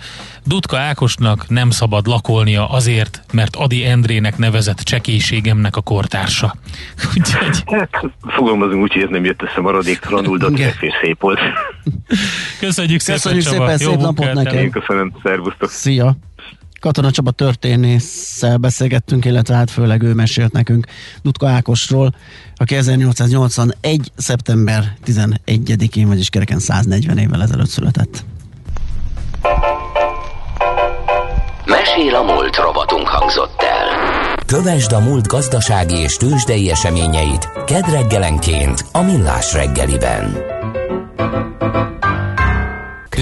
Dudka 0.45 0.77
Ákosnak 0.77 1.49
nem 1.49 1.69
szabad 1.69 2.07
lakolnia 2.07 2.69
azért, 2.69 3.21
mert 3.33 3.55
Adi 3.55 3.85
Endrének 3.85 4.37
nevezett 4.37 4.79
csekélységemnek 4.79 5.75
a 5.75 5.81
kortársa. 5.81 6.55
Úgyhogy... 7.15 7.63
Hát, 7.65 7.89
fogalmazunk 8.27 8.81
úgy, 8.81 8.93
hogy 8.93 9.01
ez 9.01 9.09
nem 9.09 9.25
jött 9.25 9.41
össze 9.41 9.61
maradéktalanul, 9.61 10.37
de 10.37 10.45
a 10.45 10.51
szép 11.01 11.21
volt. 11.21 11.39
Köszönjük 12.59 12.99
szépen, 12.99 13.21
Köszönjük 13.21 13.45
szépen, 13.45 13.77
szép 13.77 13.97
napot 13.97 14.33
neked. 14.33 14.69
Köszönöm, 14.69 15.13
szervusztok. 15.23 15.69
Szia. 15.69 16.15
Katona 16.79 17.11
Csaba 17.11 17.31
történésszel 17.31 18.57
beszélgettünk, 18.57 19.25
illetve 19.25 19.55
hát 19.55 19.71
főleg 19.71 20.01
ő 20.01 20.13
mesélt 20.13 20.51
nekünk 20.51 20.87
Dutka 21.21 21.49
Ákosról, 21.49 22.15
aki 22.55 22.75
1881. 22.75 24.11
szeptember 24.15 24.97
11-én, 25.05 26.07
vagyis 26.07 26.29
kereken 26.29 26.59
140 26.59 27.17
évvel 27.17 27.41
ezelőtt 27.41 27.69
született. 27.69 28.23
Mesél 31.65 32.15
a 32.15 32.23
múlt 32.23 32.55
robotunk 32.55 33.07
hangzott 33.07 33.61
el. 33.61 34.35
Kövesd 34.45 34.91
a 34.91 34.99
múlt 34.99 35.27
gazdasági 35.27 35.95
és 35.95 36.15
tőzsdei 36.15 36.69
eseményeit 36.69 37.49
kedd 37.65 37.89
reggelenként 37.89 38.85
a 38.91 39.01
Millás 39.01 39.53
reggeliben. 39.53 40.37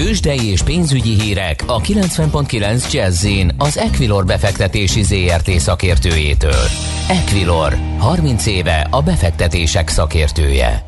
Kősdei 0.04 0.50
és 0.50 0.62
pénzügyi 0.62 1.20
hírek 1.20 1.64
a 1.66 1.80
90.9 1.80 2.92
jazz 2.92 3.26
az 3.58 3.78
Equilor 3.78 4.24
befektetési 4.24 5.02
ZRT 5.02 5.50
szakértőjétől. 5.50 6.64
Equilor, 7.08 7.76
30 7.98 8.46
éve 8.46 8.86
a 8.90 9.02
befektetések 9.02 9.88
szakértője. 9.88 10.84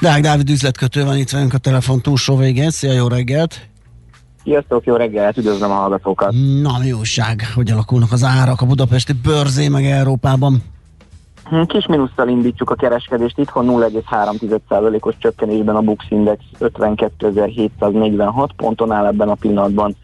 Dák 0.00 0.20
Dávid 0.20 0.50
üzletkötő 0.50 1.04
van 1.04 1.16
itt 1.16 1.30
velünk 1.30 1.54
a 1.54 1.58
telefon 1.58 2.00
túlsó 2.00 2.36
végén. 2.36 2.70
Szia, 2.70 2.92
jó 2.92 3.08
reggelt! 3.08 3.68
Sziasztok, 4.42 4.84
jó 4.84 4.96
reggelt, 4.96 5.36
üdvözlöm 5.36 5.70
a 5.70 5.74
hallgatókat! 5.74 6.32
Na, 6.62 6.78
mi 6.78 6.92
újság? 6.92 7.50
Hogy 7.54 7.70
alakulnak 7.70 8.12
az 8.12 8.24
árak 8.24 8.60
a 8.60 8.66
budapesti 8.66 9.12
bőrzé 9.12 9.68
meg 9.68 9.84
Európában? 9.84 10.62
Hm, 11.48 11.62
kis 11.62 11.86
mínusszal 11.86 12.28
indítjuk 12.28 12.70
a 12.70 12.74
kereskedést, 12.74 13.38
itthon 13.38 13.66
0,3%-os 13.66 15.14
csökkenésben 15.18 15.76
a 15.76 15.80
Bux 15.80 16.04
Index 16.08 16.42
52.746 16.60 18.48
ponton 18.56 18.92
áll 18.92 19.06
ebben 19.06 19.28
a 19.28 19.34
pillanatban. 19.34 19.96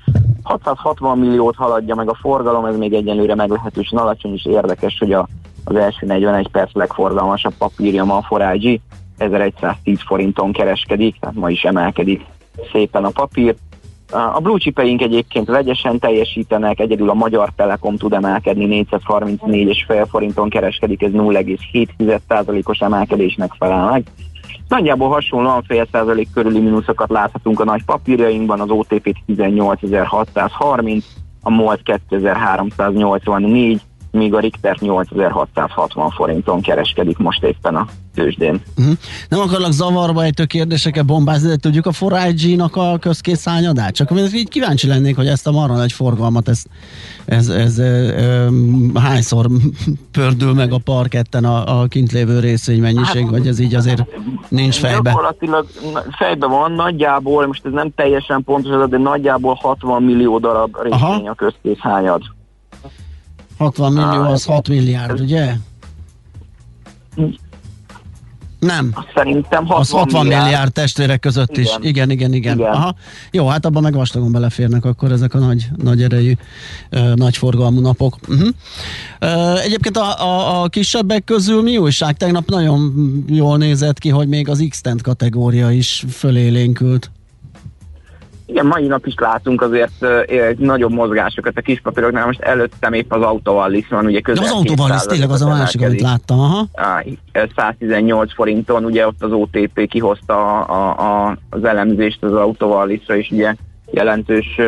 660 0.43 1.19
milliót 1.19 1.57
haladja 1.57 1.95
meg 1.95 2.09
a 2.09 2.15
forgalom, 2.15 2.65
ez 2.65 2.77
még 2.77 2.93
egyenlőre 2.93 3.35
meglehetősen 3.35 3.99
alacsony, 3.99 4.33
és 4.33 4.47
érdekes, 4.47 4.99
hogy 4.99 5.13
a, 5.13 5.29
az 5.65 5.77
első 5.77 6.07
41 6.07 6.49
perc 6.49 6.75
legforgalmasabb 6.75 7.55
papírja 7.59 8.05
ma 8.05 8.17
a 8.17 8.23
Forágyi 8.23 8.81
1110 9.19 10.01
forinton 10.07 10.53
kereskedik, 10.53 11.19
tehát 11.21 11.37
ma 11.37 11.51
is 11.51 11.63
emelkedik 11.63 12.25
szépen 12.73 13.05
a 13.05 13.11
papír. 13.11 13.55
A 14.11 14.41
blue 14.41 14.59
chipeink 14.59 15.03
egyébként 15.03 15.47
vegyesen 15.47 15.99
teljesítenek, 15.99 16.81
egyedül 16.81 17.11
a 17.11 17.15
Magyar 17.15 17.53
Telekom 17.57 17.97
tud 17.97 18.13
emelkedni, 18.13 18.87
434,5 18.91 20.07
forinton 20.11 20.49
kereskedik, 20.49 21.03
ez 21.03 21.11
0,7%-os 21.13 22.79
emelkedésnek 22.79 23.53
felel 23.59 23.91
meg. 23.91 24.05
Nagyjából 24.69 25.09
hasonlóan 25.09 25.63
fél 25.63 25.87
százalék 25.93 26.29
körüli 26.35 26.61
mínuszokat 26.61 27.11
láthatunk 27.11 27.61
a 27.61 27.65
nagy 27.65 27.85
papírjainkban, 27.85 28.61
az 28.61 28.71
OTP 28.71 29.17
18.630, 29.29 31.05
a 31.43 31.51
MOL 31.51 31.79
2384, 31.83 33.81
míg 34.11 34.35
a 34.35 34.41
Richter 34.41 34.77
8660 34.81 36.11
forinton 36.11 36.61
kereskedik 36.61 37.19
most 37.19 37.43
éppen 37.43 37.75
a 37.75 37.87
tőzsdén. 38.15 38.63
Uh-huh. 38.77 38.95
Nem 39.29 39.41
akarlak 39.41 39.73
zavarba 39.73 40.23
ejtő 40.23 40.45
kérdéseket 40.45 41.07
bombázni, 41.07 41.49
de 41.49 41.57
tudjuk 41.57 41.87
a 41.87 41.91
4IG-nak 41.93 42.73
a 42.73 42.99
közkész 42.99 43.45
hányadát? 43.45 43.95
Csak 43.95 44.11
így 44.35 44.49
kíváncsi 44.49 44.87
lennék, 44.87 45.17
hogy 45.17 45.27
ezt 45.27 45.47
a 45.47 45.51
marra 45.51 45.75
nagy 45.75 45.93
forgalmat, 45.93 46.49
ez, 46.49 46.63
ez, 47.25 47.49
ez, 47.49 47.79
ez 47.79 48.43
hányszor 48.95 49.47
pördül 50.19 50.55
meg 50.55 50.73
a 50.73 50.79
parketten 50.85 51.45
a, 51.45 51.81
a 51.81 51.87
kint 51.87 52.13
lévő 52.13 52.41
részvénymennyiség, 52.41 53.23
hát, 53.23 53.31
vagy 53.31 53.47
ez 53.47 53.59
így 53.59 53.75
azért 53.75 54.03
nincs 54.49 54.79
fejbe? 54.79 55.11
Gyakorlatilag 55.11 55.67
fejbe 56.19 56.47
van, 56.47 56.73
nagyjából, 56.73 57.47
most 57.47 57.67
ez 57.67 57.73
nem 57.73 57.91
teljesen 57.95 58.45
pontos, 58.45 58.89
de 58.89 58.99
nagyjából 58.99 59.55
60 59.55 60.03
millió 60.03 60.39
darab 60.39 60.77
részvény 60.83 61.01
Aha. 61.01 61.31
a 61.31 61.35
közkész 61.35 61.79
hányad. 61.79 62.23
60 63.59 63.93
millió 63.93 64.23
az 64.23 64.45
6 64.45 64.69
milliárd, 64.69 65.21
ugye? 65.21 65.55
Nem. 68.59 68.95
Szerintem 69.15 69.67
60, 69.67 69.81
az 69.81 69.91
60 69.91 70.23
milliárd, 70.23 70.45
milliárd 70.45 70.73
testvérek 70.73 71.21
között 71.21 71.51
igen. 71.51 71.63
is. 71.63 71.89
Igen, 71.89 72.11
igen, 72.11 72.33
igen. 72.33 72.59
igen. 72.59 72.73
Aha. 72.73 72.95
Jó, 73.31 73.47
hát 73.47 73.67
abban 73.67 73.83
meg 73.83 73.95
vastagon 73.95 74.33
beleférnek 74.33 74.85
akkor 74.85 75.13
ezek 75.13 75.35
a 75.35 75.39
nagy, 75.39 75.69
nagy 75.77 76.03
erejű, 76.03 76.33
nagy 77.15 77.37
forgalmú 77.37 77.81
napok. 77.81 78.17
Uh-huh. 78.29 78.49
Uh, 79.21 79.65
egyébként 79.65 79.97
a, 79.97 80.25
a, 80.25 80.63
a 80.63 80.69
kisebbek 80.69 81.25
közül 81.25 81.63
mi 81.63 81.77
újság? 81.77 82.17
Tegnap 82.17 82.49
nagyon 82.49 82.93
jól 83.29 83.57
nézett 83.57 83.99
ki, 83.99 84.09
hogy 84.09 84.29
még 84.29 84.49
az 84.49 84.67
x 84.69 84.81
kategória 85.03 85.71
is 85.71 86.05
fölélénkült. 86.11 87.11
Igen, 88.51 88.67
mai 88.67 88.87
nap 88.87 89.07
is 89.07 89.15
látunk 89.17 89.63
azért 89.63 89.93
uh, 90.01 90.51
nagyobb 90.59 90.93
mozgásokat 90.93 91.57
a 91.57 91.61
kis 91.61 91.81
papíroknál, 91.81 92.27
most 92.27 92.41
előttem 92.41 92.93
épp 92.93 93.13
az 93.13 93.23
autóvallis 93.23 93.89
van, 93.89 94.05
ugye 94.05 94.21
közel 94.21 94.45
De 94.45 94.51
az 94.51 94.57
autóvallis 94.57 95.03
tényleg 95.03 95.31
az 95.31 95.43
a 95.43 95.49
másik, 95.49 95.83
amit 95.83 96.01
láttam, 96.01 96.39
aha. 96.41 96.67
118 97.57 98.35
forinton, 98.35 98.85
ugye 98.85 99.07
ott 99.07 99.23
az 99.23 99.33
OTP 99.33 99.89
kihozta 99.89 100.61
a, 100.61 100.71
a, 100.71 101.27
a, 101.27 101.37
az 101.51 101.65
elemzést 101.65 102.23
az 102.23 102.33
autóvallisra, 102.33 103.17
és 103.17 103.31
ugye 103.31 103.55
jelentős 103.91 104.61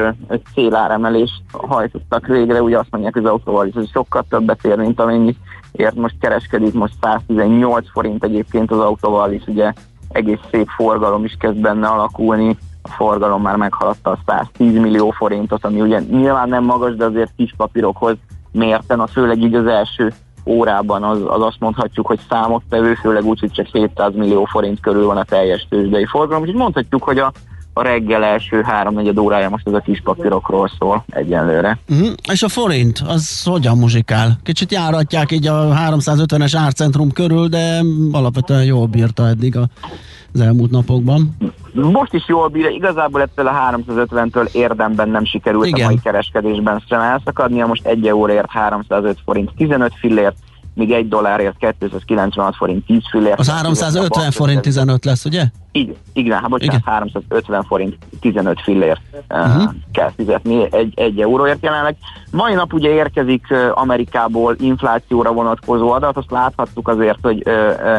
céláremelést 0.55 1.43
hajtottak 1.53 2.27
végre, 2.27 2.62
ugye 2.62 2.79
azt 2.79 2.90
mondják, 2.90 3.12
hogy 3.12 3.25
az 3.25 3.31
autóvallis 3.31 3.75
hogy 3.75 3.90
sokkal 3.93 4.25
többet 4.29 4.64
ér, 4.64 4.77
mint 4.77 5.01
amennyit 5.01 5.38
ért. 5.73 5.95
Most 5.95 6.14
kereskedik, 6.21 6.73
most 6.73 6.95
118 7.01 7.90
forint 7.90 8.25
egyébként 8.25 8.71
az 8.71 8.79
autóvallis, 8.79 9.43
ugye 9.47 9.73
egész 10.09 10.40
szép 10.51 10.69
forgalom 10.77 11.25
is 11.25 11.37
kezd 11.38 11.61
benne 11.61 11.87
alakulni, 11.87 12.57
forgalom 12.90 13.42
már 13.42 13.57
meghaladta 13.57 14.11
a 14.11 14.18
110 14.26 14.79
millió 14.79 15.11
forintot, 15.11 15.64
ami 15.64 15.81
ugye 15.81 16.00
nyilván 16.11 16.48
nem 16.48 16.64
magas, 16.64 16.94
de 16.96 17.05
azért 17.05 17.33
kis 17.37 17.55
papírokhoz 17.57 18.16
mérten, 18.53 19.00
a 19.00 19.07
főleg 19.07 19.42
így 19.42 19.55
az 19.55 19.66
első 19.66 20.12
órában 20.46 21.03
az, 21.03 21.22
az 21.26 21.42
azt 21.42 21.61
mondhatjuk, 21.61 22.07
hogy 22.07 22.20
számottevő, 22.29 22.94
főleg 22.94 23.24
úgy, 23.24 23.40
hogy 23.40 23.53
csak 23.53 23.66
700 23.66 24.14
millió 24.14 24.44
forint 24.44 24.81
körül 24.81 25.07
van 25.07 25.16
a 25.16 25.24
teljes 25.24 25.66
tőzsdei 25.70 26.07
forgalom, 26.07 26.42
úgyhogy 26.42 26.59
mondhatjuk, 26.59 27.03
hogy 27.03 27.18
a, 27.18 27.33
a 27.72 27.83
reggel 27.83 28.24
első 28.24 28.62
háromnegyed 28.62 29.18
órája 29.18 29.48
most 29.48 29.66
ez 29.66 29.72
a 29.72 29.80
kis 29.80 30.00
papírokról 30.04 30.70
szól 30.78 31.04
egyenlőre. 31.11 31.78
Uh-huh. 31.88 32.09
És 32.33 32.42
a 32.42 32.48
forint, 32.48 33.02
az 33.06 33.44
hogyan 33.44 33.78
muzsikál? 33.78 34.38
Kicsit 34.42 34.72
járatják 34.72 35.33
így 35.33 35.46
a 35.46 35.74
350-es 35.74 36.52
árcentrum 36.56 37.12
körül, 37.12 37.48
de 37.48 37.80
alapvetően 38.12 38.64
jól 38.64 38.87
bírta 38.87 39.26
eddig 39.26 39.56
a 39.56 39.68
az 40.35 40.40
elmúlt 40.40 40.70
napokban. 40.70 41.37
Most 41.72 42.12
is 42.12 42.28
jól 42.28 42.48
bír, 42.48 42.70
igazából 42.70 43.20
ettől 43.20 43.46
a 43.46 43.52
350-től 43.87 44.52
érdemben 44.52 45.09
nem 45.09 45.24
sikerült 45.24 45.66
Igen. 45.66 45.80
a 45.80 45.85
mai 45.85 46.00
kereskedésben 46.02 46.83
sem 46.88 47.00
elszakadnia, 47.00 47.66
most 47.66 47.87
1 47.87 48.06
euróért 48.06 48.50
305 48.50 49.18
forint 49.24 49.50
15 49.56 49.92
fillért, 49.98 50.37
míg 50.74 50.90
egy 50.90 51.09
dollárért 51.09 51.56
296 51.78 52.56
forint 52.56 52.87
10 52.87 53.02
fillért. 53.11 53.38
Az 53.38 53.50
350 53.50 54.30
forint 54.30 54.61
15 54.61 55.04
lesz, 55.04 55.24
ugye? 55.24 55.44
Igen, 55.72 55.94
igen, 56.12 56.38
hát 56.40 56.48
bocsánat, 56.48 56.74
igen. 56.74 56.92
350 56.94 57.62
forint 57.62 57.96
15 58.20 58.61
fillért 58.61 59.00
uh-huh. 59.28 59.72
kell 59.92 60.11
fizetni 60.16 60.68
egy, 60.70 60.92
egy 60.96 61.20
euróért 61.20 61.62
jelenleg. 61.62 61.96
Mai 62.30 62.54
nap 62.54 62.72
ugye 62.72 62.90
érkezik 62.90 63.46
Amerikából 63.74 64.56
inflációra 64.59 65.33
vonatkozó 65.33 65.90
adat, 65.90 66.16
azt 66.16 66.30
láthattuk 66.30 66.88
azért, 66.88 67.18
hogy 67.22 67.42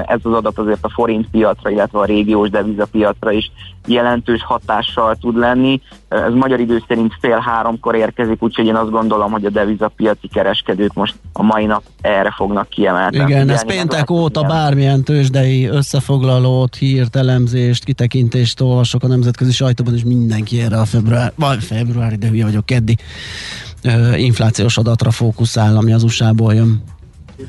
ez 0.05 0.19
az 0.23 0.34
adat 0.34 0.57
azért 0.57 0.86
a 0.86 0.89
forint 0.89 1.27
piacra, 1.29 1.69
illetve 1.69 1.99
a 1.99 2.05
régiós 2.05 2.49
devizapiacra 2.49 3.31
is 3.31 3.51
jelentős 3.88 4.43
hatással 4.43 5.15
tud 5.15 5.38
lenni. 5.38 5.81
Ez 6.10 6.34
magyar 6.34 6.60
idő 6.60 6.84
szerint 6.88 7.13
fél 7.19 7.39
háromkor 7.39 7.95
érkezik, 7.95 8.43
úgyhogy 8.43 8.65
én 8.65 8.75
azt 8.75 8.91
gondolom, 8.91 9.31
hogy 9.31 9.45
a 9.45 9.49
devizapiaci 9.49 10.27
kereskedők 10.27 10.93
most 10.93 11.15
a 11.34 11.43
mai 11.43 11.65
nap 11.65 11.84
erre 12.01 12.34
fognak 12.36 12.69
kiemelni. 12.69 13.17
Igen, 13.17 13.49
ez 13.49 13.65
péntek 13.65 14.10
óta 14.10 14.41
bármilyen 14.41 15.03
tőzsdei 15.03 15.65
összefoglalót, 15.65 16.75
hírt, 16.75 17.15
elemzést, 17.15 17.61
kitekintést 17.84 18.62
olvasok 18.62 19.04
a 19.04 19.08
nemzetközi 19.08 19.52
sajtóban, 19.52 19.93
és 19.93 20.04
mindenki 20.04 20.62
erre 20.62 20.80
a 20.80 20.86
február, 20.86 21.34
vagy 21.36 21.63
februári, 21.63 22.15
de 22.15 22.28
hülye 22.28 22.43
vagyok, 22.43 22.65
keddi 22.65 22.97
inflációs 24.15 24.78
adatra 24.78 25.12
fókuszál, 25.12 25.78
ami 25.78 25.93
az 25.93 26.04
USA-ból 26.04 26.54
jön. 26.54 26.84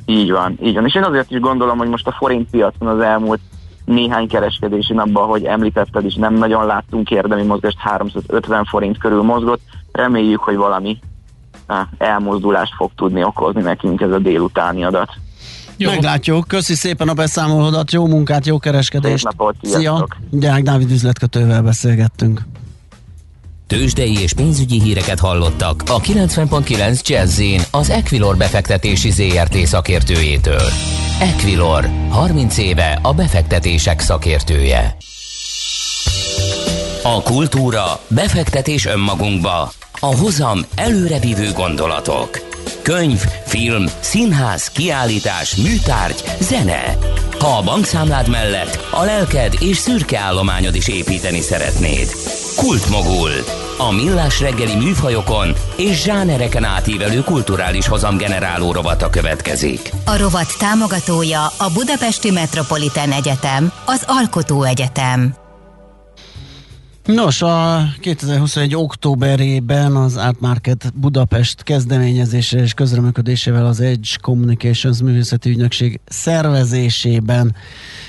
Így 0.07 0.31
van, 0.31 0.59
így 0.63 0.75
van. 0.75 0.87
És 0.87 0.95
én 0.95 1.05
azért 1.05 1.31
is 1.31 1.41
gondolom, 1.41 1.79
hogy 1.79 1.89
most 1.89 2.07
a 2.07 2.15
forint 2.19 2.51
piacon 2.51 2.89
az 2.89 3.01
elmúlt 3.01 3.41
néhány 3.85 4.29
kereskedési 4.29 4.93
napban, 4.93 5.29
hogy 5.29 5.45
említetted 5.45 6.05
is, 6.05 6.15
nem 6.15 6.35
nagyon 6.35 6.67
láttunk 6.67 7.11
érdemi 7.11 7.43
mozgást, 7.43 7.79
350 7.79 8.65
forint 8.65 8.99
körül 8.99 9.23
mozgott. 9.23 9.61
Reméljük, 9.93 10.41
hogy 10.41 10.57
valami 10.57 10.99
elmozdulást 11.99 12.75
fog 12.75 12.91
tudni 12.97 13.25
okozni 13.25 13.63
nekünk 13.63 14.01
ez 14.01 14.11
a 14.11 14.19
délutáni 14.19 14.85
adat. 14.85 15.11
Jó. 15.83 15.91
Meglátjuk. 15.91 16.49
Köszi 16.49 16.75
szépen 16.75 17.09
a 17.09 17.15
beszámolódat, 17.15 17.93
jó 17.93 18.07
munkát, 18.07 18.47
jó 18.47 18.59
kereskedést. 18.59 19.25
napot, 19.25 19.55
Szia! 19.63 20.09
Gyák 20.31 20.63
Dávid 20.63 20.91
üzletkötővel 20.91 21.63
beszélgettünk. 21.63 22.43
Tőzsdei 23.67 24.21
és 24.21 24.33
pénzügyi 24.33 24.81
híreket 24.81 25.19
hallottak 25.19 25.83
a 25.87 26.01
90.9 26.01 27.07
jazz 27.09 27.41
az 27.71 27.91
Equilor 27.91 28.37
befektetési 28.37 29.11
ZRT 29.11 29.57
szakértőjétől. 29.67 30.63
Equilor, 31.21 31.89
30 32.09 32.59
éve 32.59 32.99
a 33.03 33.15
befektetések 33.15 34.01
szakértője. 34.01 34.97
A 37.03 37.23
kultúra, 37.23 38.01
befektetés 38.09 38.87
önmagunkba, 38.87 39.73
a 40.01 40.17
hozam 40.17 40.59
előrevívő 40.75 41.53
gondolatok. 41.53 42.52
Könyv, 42.83 43.21
film, 43.47 43.87
színház, 44.01 44.69
kiállítás, 44.69 45.55
műtárgy, 45.55 46.23
zene. 46.41 46.97
Ha 47.39 47.57
a 47.57 47.63
bankszámlád 47.63 48.29
mellett 48.29 48.79
a 48.91 49.05
lelked 49.05 49.55
és 49.61 49.77
szürke 49.77 50.19
állományod 50.19 50.75
is 50.75 50.89
építeni 50.89 51.41
szeretnéd. 51.41 52.09
Kultmogul. 52.57 53.31
A 53.79 53.93
millás 53.93 54.41
reggeli 54.41 54.75
műfajokon 54.75 55.55
és 55.77 56.03
zsánereken 56.03 56.65
átívelő 56.65 57.21
kulturális 57.21 57.87
hozamgeneráló 57.87 58.73
rovata 58.73 59.11
következik. 59.11 59.93
A 60.05 60.17
rovat 60.17 60.59
támogatója 60.59 61.45
a 61.45 61.71
Budapesti 61.73 62.31
Metropolitán 62.31 63.13
Egyetem, 63.13 63.73
az 63.85 64.03
Alkotó 64.07 64.63
Egyetem. 64.63 65.42
Nos, 67.07 67.43
a 67.43 67.83
2021. 68.01 68.75
októberében 68.75 69.97
az 69.97 70.17
Art 70.17 70.41
Market 70.41 70.93
Budapest 70.95 71.63
kezdeményezése 71.63 72.59
és 72.59 72.75
közreműködésével 72.75 73.67
az 73.67 73.81
Edge 73.81 74.09
Communications 74.21 75.01
művészeti 75.01 75.51
ügynökség 75.51 76.01
szervezésében 76.05 77.55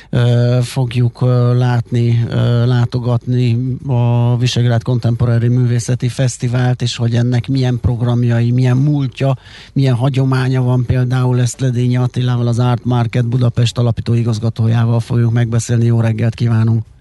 ö, 0.10 0.60
fogjuk 0.63 1.21
ö, 1.21 1.58
látni, 1.58 2.23
ö, 2.29 2.65
látogatni 2.65 3.77
a 3.88 4.38
Visegrád 4.38 4.84
Contemporary 4.84 5.47
Művészeti 5.47 6.08
Fesztivált, 6.08 6.82
és 6.82 6.95
hogy 6.95 7.15
ennek 7.15 7.47
milyen 7.47 7.79
programjai, 7.79 8.51
milyen 8.51 8.77
múltja, 8.77 9.38
milyen 9.73 9.95
hagyománya 9.95 10.62
van 10.62 10.86
például 10.86 11.41
ezt 11.41 11.60
Ledényi 11.60 11.97
Attilával, 11.97 12.47
az 12.47 12.60
Art 12.60 12.86
Market 12.86 13.27
Budapest 13.27 13.77
alapító 13.77 14.13
igazgatójával 14.13 14.99
fogjuk 14.99 15.32
megbeszélni. 15.32 15.86
Jó 15.86 15.99
reggelt 15.99 16.36
kívánunk! 16.36 16.92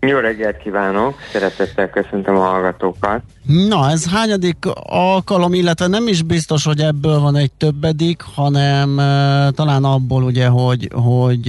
Jó 0.00 0.18
reggelt 0.18 0.56
kívánok, 0.56 1.18
szeretettel 1.32 1.90
köszöntöm 1.90 2.36
a 2.36 2.40
hallgatókat. 2.40 3.20
Na, 3.68 3.90
ez 3.90 4.10
hányadik 4.10 4.56
alkalom, 4.82 5.54
illetve 5.54 5.86
nem 5.86 6.06
is 6.06 6.22
biztos, 6.22 6.64
hogy 6.64 6.80
ebből 6.80 7.20
van 7.20 7.36
egy 7.36 7.52
többedik, 7.52 8.22
hanem 8.34 8.88
uh, 8.90 9.54
talán 9.54 9.84
abból 9.84 10.22
ugye, 10.22 10.46
hogy, 10.46 10.88
hogy 10.92 11.48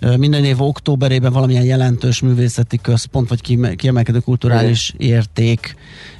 uh, 0.00 0.16
minden 0.16 0.44
év 0.44 0.60
októberében 0.60 1.32
valamilyen 1.32 1.64
jelentős 1.64 2.22
művészeti 2.22 2.78
központ, 2.82 3.28
vagy 3.28 3.40
kiemelkedő 3.76 4.18
kulturális 4.18 4.94
Igen. 4.96 5.16
érték 5.16 5.74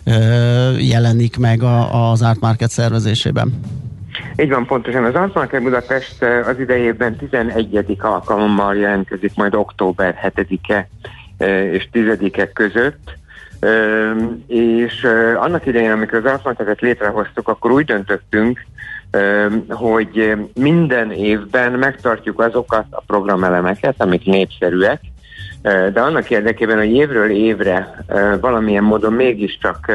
uh, 0.06 0.88
jelenik 0.88 1.38
meg 1.38 1.62
a, 1.62 2.10
az 2.10 2.22
Art 2.22 2.40
Market 2.40 2.70
szervezésében. 2.70 3.60
Így 4.36 4.50
van, 4.50 4.66
pontosan. 4.66 5.04
Az 5.04 5.14
Art 5.14 5.34
Market 5.34 5.62
Budapest 5.62 6.22
az 6.22 6.58
idejében 6.58 7.16
11. 7.16 7.96
alkalommal 7.98 8.76
jelentkezik, 8.76 9.34
majd 9.34 9.54
október 9.54 10.32
7-e 10.34 10.88
és 11.46 11.88
10-e 11.92 12.52
között. 12.52 13.16
És 14.46 15.06
annak 15.36 15.66
idején, 15.66 15.90
amikor 15.90 16.26
az 16.26 16.40
Art 16.42 16.80
létrehoztuk, 16.80 17.48
akkor 17.48 17.70
úgy 17.70 17.84
döntöttünk, 17.84 18.64
hogy 19.68 20.36
minden 20.54 21.12
évben 21.12 21.72
megtartjuk 21.72 22.40
azokat 22.40 22.84
a 22.90 23.02
programelemeket, 23.06 23.94
amik 23.98 24.24
népszerűek, 24.24 25.00
de 25.62 26.00
annak 26.00 26.30
érdekében, 26.30 26.76
hogy 26.76 26.92
évről 26.92 27.30
évre 27.30 28.04
valamilyen 28.40 28.84
módon 28.84 29.12
mégiscsak 29.12 29.92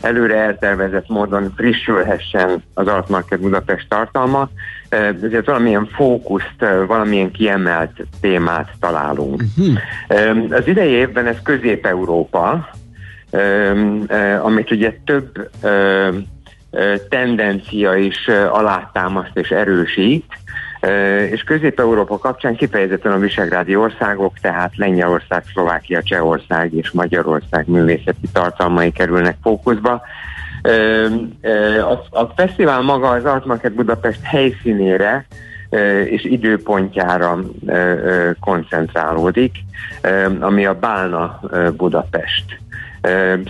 előre 0.00 0.36
eltervezett 0.36 1.08
módon 1.08 1.52
frissülhessen 1.56 2.62
az 2.74 2.86
Altmarket 2.86 3.40
Budapest 3.40 3.88
tartalma, 3.88 4.48
ezért 4.88 5.46
valamilyen 5.46 5.86
fókuszt, 5.86 6.56
valamilyen 6.86 7.30
kiemelt 7.30 8.06
témát 8.20 8.70
találunk. 8.80 9.42
Uh-huh. 9.56 10.52
Az 10.52 10.66
idei 10.66 10.90
évben 10.90 11.26
ez 11.26 11.42
Közép-Európa, 11.42 12.68
amit 14.42 14.70
ugye 14.70 14.96
több 15.04 15.50
tendencia 17.08 17.94
is 17.94 18.28
alátámaszt 18.50 19.38
és 19.38 19.48
erősít, 19.48 20.24
és 21.30 21.42
Közép-Európa 21.42 22.18
kapcsán 22.18 22.56
kifejezetten 22.56 23.12
a 23.12 23.18
visegrádi 23.18 23.76
országok, 23.76 24.38
tehát 24.40 24.76
Lengyelország, 24.76 25.44
Szlovákia, 25.52 26.02
Csehország 26.02 26.74
és 26.74 26.90
Magyarország 26.90 27.68
művészeti 27.68 28.28
tartalmai 28.32 28.92
kerülnek 28.92 29.36
fókuszba. 29.42 30.02
A, 31.80 32.18
a 32.18 32.32
fesztivál 32.36 32.82
maga 32.82 33.08
az 33.08 33.24
Art 33.24 33.44
Market 33.44 33.72
Budapest 33.72 34.20
helyszínére 34.22 35.26
és 36.04 36.24
időpontjára 36.24 37.40
koncentrálódik, 38.40 39.52
ami 40.40 40.66
a 40.66 40.74
Bálna 40.74 41.40
Budapest 41.76 42.44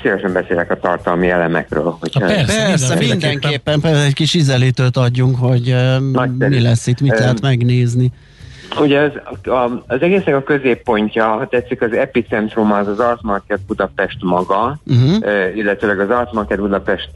szívesen 0.02 0.32
beszélek 0.32 0.70
a 0.70 0.78
tartalmi 0.78 1.30
elemekről. 1.30 1.96
Hogyha 2.00 2.20
persze, 2.20 2.66
persze 2.66 2.94
mindenképpen, 2.94 3.80
persze 3.80 4.04
egy 4.04 4.14
kis 4.14 4.34
ízelítőt 4.34 4.96
adjunk, 4.96 5.36
hogy 5.36 5.74
Nagyszerű. 6.12 6.54
mi 6.54 6.60
lesz 6.60 6.86
itt, 6.86 7.00
mit 7.00 7.18
lehet 7.18 7.40
megnézni. 7.40 8.12
Ugye 8.80 9.00
az, 9.00 9.12
a, 9.52 9.84
az 9.86 10.02
egésznek 10.02 10.34
a 10.34 10.42
középpontja, 10.42 11.26
ha 11.26 11.46
tetszik, 11.46 11.82
az 11.82 11.92
epicentrum 11.92 12.72
az 12.72 12.88
az 12.88 13.00
Art 13.00 13.22
Market 13.22 13.60
Budapest 13.66 14.22
maga, 14.22 14.78
uh-huh. 14.86 15.56
illetőleg 15.56 16.00
az 16.00 16.10
Art 16.10 16.32
Market 16.32 16.60
Budapest 16.60 17.10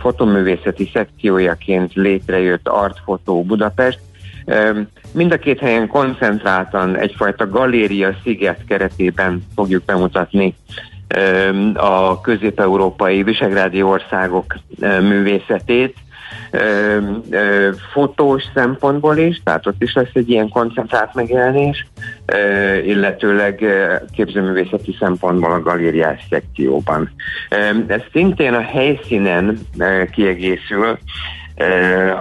fotoművészeti 0.00 0.90
szekciójaként 0.92 1.94
létrejött 1.94 2.68
Art 2.68 3.00
Photo 3.04 3.42
Budapest. 3.42 3.98
Mind 5.12 5.32
a 5.32 5.38
két 5.38 5.58
helyen 5.58 5.88
koncentráltan 5.88 6.96
egyfajta 6.96 7.48
galéria 7.48 8.14
sziget 8.22 8.64
keretében 8.68 9.46
fogjuk 9.54 9.84
bemutatni 9.84 10.54
a 11.74 12.20
közép-európai 12.20 13.22
visegrádi 13.22 13.82
országok 13.82 14.54
művészetét, 15.00 15.96
fotós 17.92 18.42
szempontból 18.54 19.16
is, 19.16 19.40
tehát 19.44 19.66
ott 19.66 19.82
is 19.82 19.94
lesz 19.94 20.10
egy 20.12 20.30
ilyen 20.30 20.48
koncentrált 20.48 21.14
megjelenés, 21.14 21.86
illetőleg 22.84 23.64
képzőművészeti 24.12 24.96
szempontból 24.98 25.52
a 25.52 25.60
galériás 25.60 26.26
szekcióban. 26.30 27.10
Ez 27.86 28.00
szintén 28.12 28.54
a 28.54 28.62
helyszínen 28.62 29.58
kiegészül, 30.12 30.98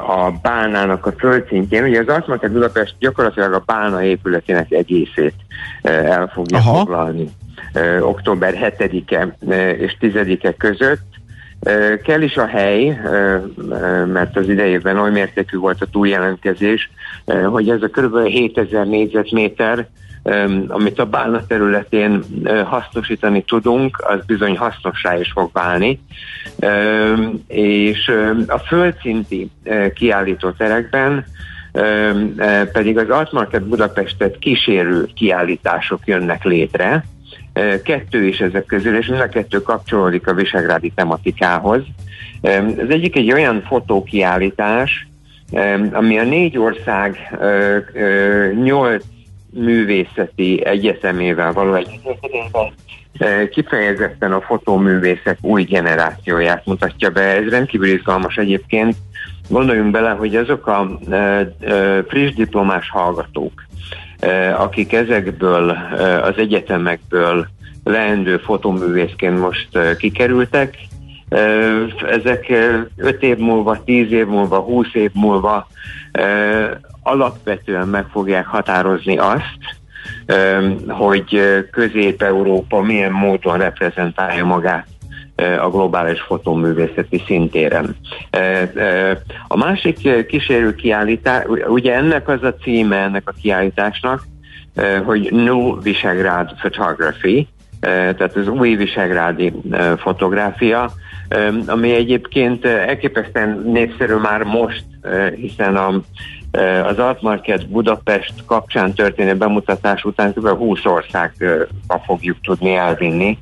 a 0.07 0.31
bánának 0.41 1.05
a 1.05 1.11
földszintjén. 1.11 1.83
Ugye 1.83 1.99
az 1.99 2.07
Artmarket 2.07 2.51
Budapest 2.51 2.95
gyakorlatilag 2.99 3.53
a 3.53 3.63
bána 3.65 4.03
épületének 4.03 4.71
egészét 4.71 5.35
el 5.81 6.31
fogja 6.33 6.57
Aha. 6.57 6.77
foglalni 6.77 7.29
október 8.01 8.73
7-e 8.77 9.35
és 9.73 9.97
10-e 9.99 10.53
között. 10.53 11.12
Kell 12.03 12.21
is 12.21 12.37
a 12.37 12.45
hely, 12.45 12.99
mert 14.05 14.37
az 14.37 14.49
idejében 14.49 14.97
oly 14.97 15.11
mértékű 15.11 15.57
volt 15.57 15.81
a 15.81 15.85
túljelentkezés, 15.91 16.89
hogy 17.25 17.69
ez 17.69 17.81
a 17.81 17.87
kb. 17.87 18.25
7000 18.27 18.87
négyzetméter, 18.87 19.87
amit 20.67 20.99
a 20.99 21.05
bálna 21.05 21.45
területén 21.45 22.23
hasznosítani 22.65 23.43
tudunk, 23.43 23.97
az 24.07 24.25
bizony 24.25 24.57
hasznossá 24.57 25.19
is 25.19 25.31
fog 25.31 25.49
válni. 25.53 25.99
És 27.47 28.11
a 28.47 28.57
földszinti 28.57 29.49
kiállítóterekben 29.93 31.25
pedig 32.71 32.97
az 32.97 33.09
Altmarket 33.09 33.63
Budapestet 33.63 34.39
kísérő 34.39 35.07
kiállítások 35.15 35.99
jönnek 36.05 36.43
létre, 36.43 37.03
Kettő 37.83 38.25
is 38.25 38.39
ezek 38.39 38.65
közül, 38.65 38.97
és 38.97 39.07
mind 39.07 39.21
a 39.21 39.29
kettő 39.29 39.61
kapcsolódik 39.61 40.27
a 40.27 40.33
visegrádi 40.33 40.91
tematikához. 40.95 41.81
Az 42.77 42.89
egyik 42.89 43.15
egy 43.15 43.31
olyan 43.31 43.63
fotókiállítás, 43.67 45.07
ami 45.91 46.19
a 46.19 46.23
négy 46.23 46.57
ország 46.57 47.37
nyolc 48.63 49.03
művészeti 49.49 50.65
egyetemével 50.65 51.53
való 51.53 51.73
együttműködésben 51.73 52.71
kifejezetten 53.51 54.31
a 54.31 54.41
fotóművészek 54.41 55.37
új 55.41 55.63
generációját 55.63 56.65
mutatja 56.65 57.09
be. 57.09 57.21
Ez 57.21 57.49
rendkívül 57.49 57.87
izgalmas 57.87 58.35
egyébként. 58.35 58.95
Gondoljunk 59.49 59.91
bele, 59.91 60.09
hogy 60.09 60.35
azok 60.35 60.67
a 60.67 60.99
friss 62.07 62.33
diplomás 62.33 62.89
hallgatók, 62.89 63.63
akik 64.57 64.93
ezekből 64.93 65.69
az 66.21 66.37
egyetemekből 66.37 67.47
leendő 67.83 68.37
fotoművészként 68.37 69.39
most 69.39 69.97
kikerültek, 69.97 70.77
ezek 72.09 72.53
5 72.95 73.23
év 73.23 73.37
múlva, 73.37 73.83
10 73.83 74.11
év 74.11 74.27
múlva, 74.27 74.59
20 74.59 74.87
év 74.93 75.11
múlva 75.13 75.67
alapvetően 77.03 77.87
meg 77.87 78.05
fogják 78.11 78.45
határozni 78.45 79.17
azt, 79.17 79.81
hogy 80.87 81.41
Közép-Európa 81.71 82.81
milyen 82.81 83.11
módon 83.11 83.57
reprezentálja 83.57 84.45
magát 84.45 84.87
a 85.35 85.69
globális 85.69 86.21
fotóművészeti 86.21 87.23
szintéren. 87.25 87.95
A 89.47 89.57
másik 89.57 90.25
kísérő 90.27 90.75
kiállítás, 90.75 91.43
ugye 91.67 91.93
ennek 91.93 92.27
az 92.27 92.43
a 92.43 92.53
címe 92.53 92.97
ennek 92.97 93.29
a 93.29 93.33
kiállításnak, 93.41 94.23
hogy 95.05 95.31
New 95.31 95.81
Visegrád 95.81 96.53
Photography, 96.53 97.47
tehát 97.79 98.35
az 98.35 98.47
új 98.47 98.75
visegrádi 98.75 99.53
fotográfia, 99.97 100.91
ami 101.65 101.93
egyébként 101.93 102.65
elképesztően 102.65 103.63
népszerű 103.65 104.15
már 104.15 104.43
most, 104.43 104.85
hiszen 105.35 105.75
a, 105.75 106.01
az 106.87 106.99
Altmarket 106.99 107.69
Budapest 107.69 108.33
kapcsán 108.45 108.93
történő 108.93 109.35
bemutatás 109.35 110.03
után 110.03 110.33
kb. 110.33 110.47
20 110.47 110.85
országba 110.85 112.01
fogjuk 112.05 112.37
tudni 112.41 112.73
elvinni 112.73 113.37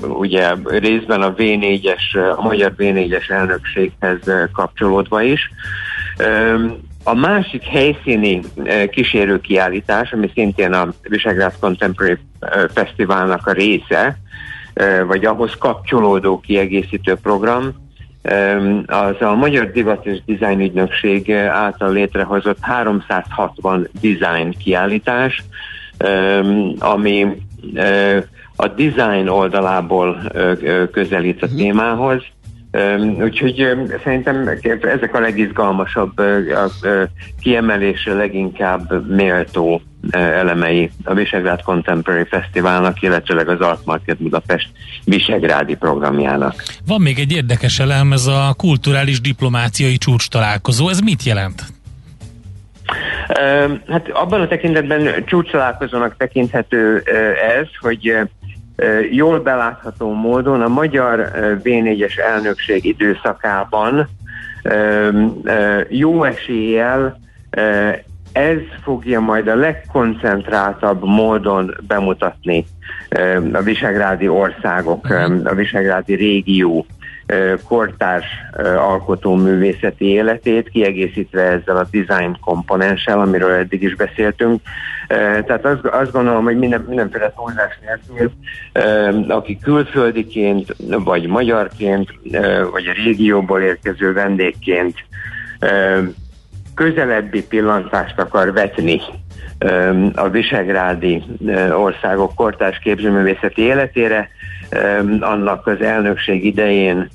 ugye 0.00 0.54
részben 0.64 1.22
a 1.22 1.34
V4-es, 1.34 2.36
a 2.36 2.42
magyar 2.42 2.72
V4-es 2.78 3.30
elnökséghez 3.30 4.18
kapcsolódva 4.52 5.22
is. 5.22 5.50
A 7.04 7.14
másik 7.14 7.62
helyszíni 7.62 8.40
kísérőkiállítás, 8.90 10.12
ami 10.12 10.30
szintén 10.34 10.72
a 10.72 10.88
Visegrád 11.02 11.52
Contemporary 11.60 12.18
Fesztiválnak 12.74 13.46
a 13.46 13.52
része, 13.52 14.18
vagy 15.06 15.24
ahhoz 15.24 15.54
kapcsolódó 15.58 16.40
kiegészítő 16.40 17.14
program, 17.14 17.84
az 18.86 19.14
a 19.20 19.34
Magyar 19.34 19.70
Divat 19.70 20.06
és 20.06 20.18
Design 20.26 20.60
Ügynökség 20.60 21.32
által 21.32 21.92
létrehozott 21.92 22.58
360 22.60 23.88
design 24.00 24.50
kiállítás, 24.58 25.42
ami 26.78 27.26
a 28.56 28.68
design 28.68 29.28
oldalából 29.28 30.32
közelít 30.92 31.42
a 31.42 31.48
témához. 31.56 32.22
Úgyhogy 33.20 33.66
szerintem 34.04 34.48
ezek 34.80 35.14
a 35.14 35.20
legizgalmasabb, 35.20 36.18
a 36.18 36.70
kiemelésre 37.40 38.14
leginkább 38.14 39.08
méltó 39.08 39.82
elemei 40.10 40.90
a 41.04 41.14
Visegrád 41.14 41.62
Contemporary 41.62 42.24
Fesztiválnak, 42.30 43.02
illetőleg 43.02 43.48
az 43.48 43.60
Art 43.60 43.84
Market 43.84 44.16
Budapest 44.22 44.68
Visegrádi 45.04 45.74
programjának. 45.74 46.62
Van 46.86 47.00
még 47.00 47.18
egy 47.18 47.32
érdekes 47.32 47.78
elem, 47.78 48.12
ez 48.12 48.26
a 48.26 48.54
kulturális 48.56 49.20
diplomáciai 49.20 49.96
csúcs 49.96 50.28
találkozó. 50.28 50.88
Ez 50.88 51.00
mit 51.00 51.22
jelent? 51.22 51.62
Hát 53.88 54.08
abban 54.12 54.40
a 54.40 54.48
tekintetben 54.48 55.24
csúcs 55.24 55.50
találkozónak 55.50 56.16
tekinthető 56.16 57.02
ez, 57.58 57.66
hogy 57.80 58.18
jól 59.10 59.40
belátható 59.40 60.12
módon 60.12 60.62
a 60.62 60.68
magyar 60.68 61.30
V4-es 61.64 62.18
elnökség 62.18 62.84
időszakában 62.84 64.08
jó 65.88 66.24
eséllyel 66.24 67.18
ez 68.32 68.58
fogja 68.82 69.20
majd 69.20 69.48
a 69.48 69.54
legkoncentráltabb 69.54 71.04
módon 71.04 71.74
bemutatni 71.86 72.66
a 73.52 73.60
visegrádi 73.62 74.28
országok, 74.28 75.06
a 75.44 75.54
visegrádi 75.54 76.14
régió 76.14 76.86
kortárs 77.68 78.26
alkotó 78.78 79.34
művészeti 79.34 80.04
életét, 80.04 80.68
kiegészítve 80.68 81.42
ezzel 81.42 81.76
a 81.76 81.86
design 81.90 82.36
komponenssel, 82.40 83.20
amiről 83.20 83.52
eddig 83.52 83.82
is 83.82 83.94
beszéltünk. 83.94 84.60
Tehát 85.08 85.64
azt, 85.64 85.84
azt 85.84 86.12
gondolom, 86.12 86.44
hogy 86.44 86.58
minden, 86.58 86.84
mindenféle 86.88 87.32
túlzás 87.36 87.78
nélkül, 87.80 88.32
aki 89.28 89.58
külföldiként, 89.58 90.76
vagy 90.88 91.26
magyarként, 91.26 92.08
vagy 92.72 92.86
a 92.86 93.02
régióból 93.04 93.60
érkező 93.60 94.12
vendégként 94.12 94.94
közelebbi 96.74 97.46
pillantást 97.46 98.18
akar 98.18 98.52
vetni 98.52 99.00
a 100.14 100.28
visegrádi 100.28 101.22
országok 101.70 102.34
kortárs 102.34 102.78
képzőművészeti 102.78 103.62
életére, 103.62 104.28
annak 105.20 105.66
az 105.66 105.80
elnökség 105.80 106.44
idején 106.44 107.08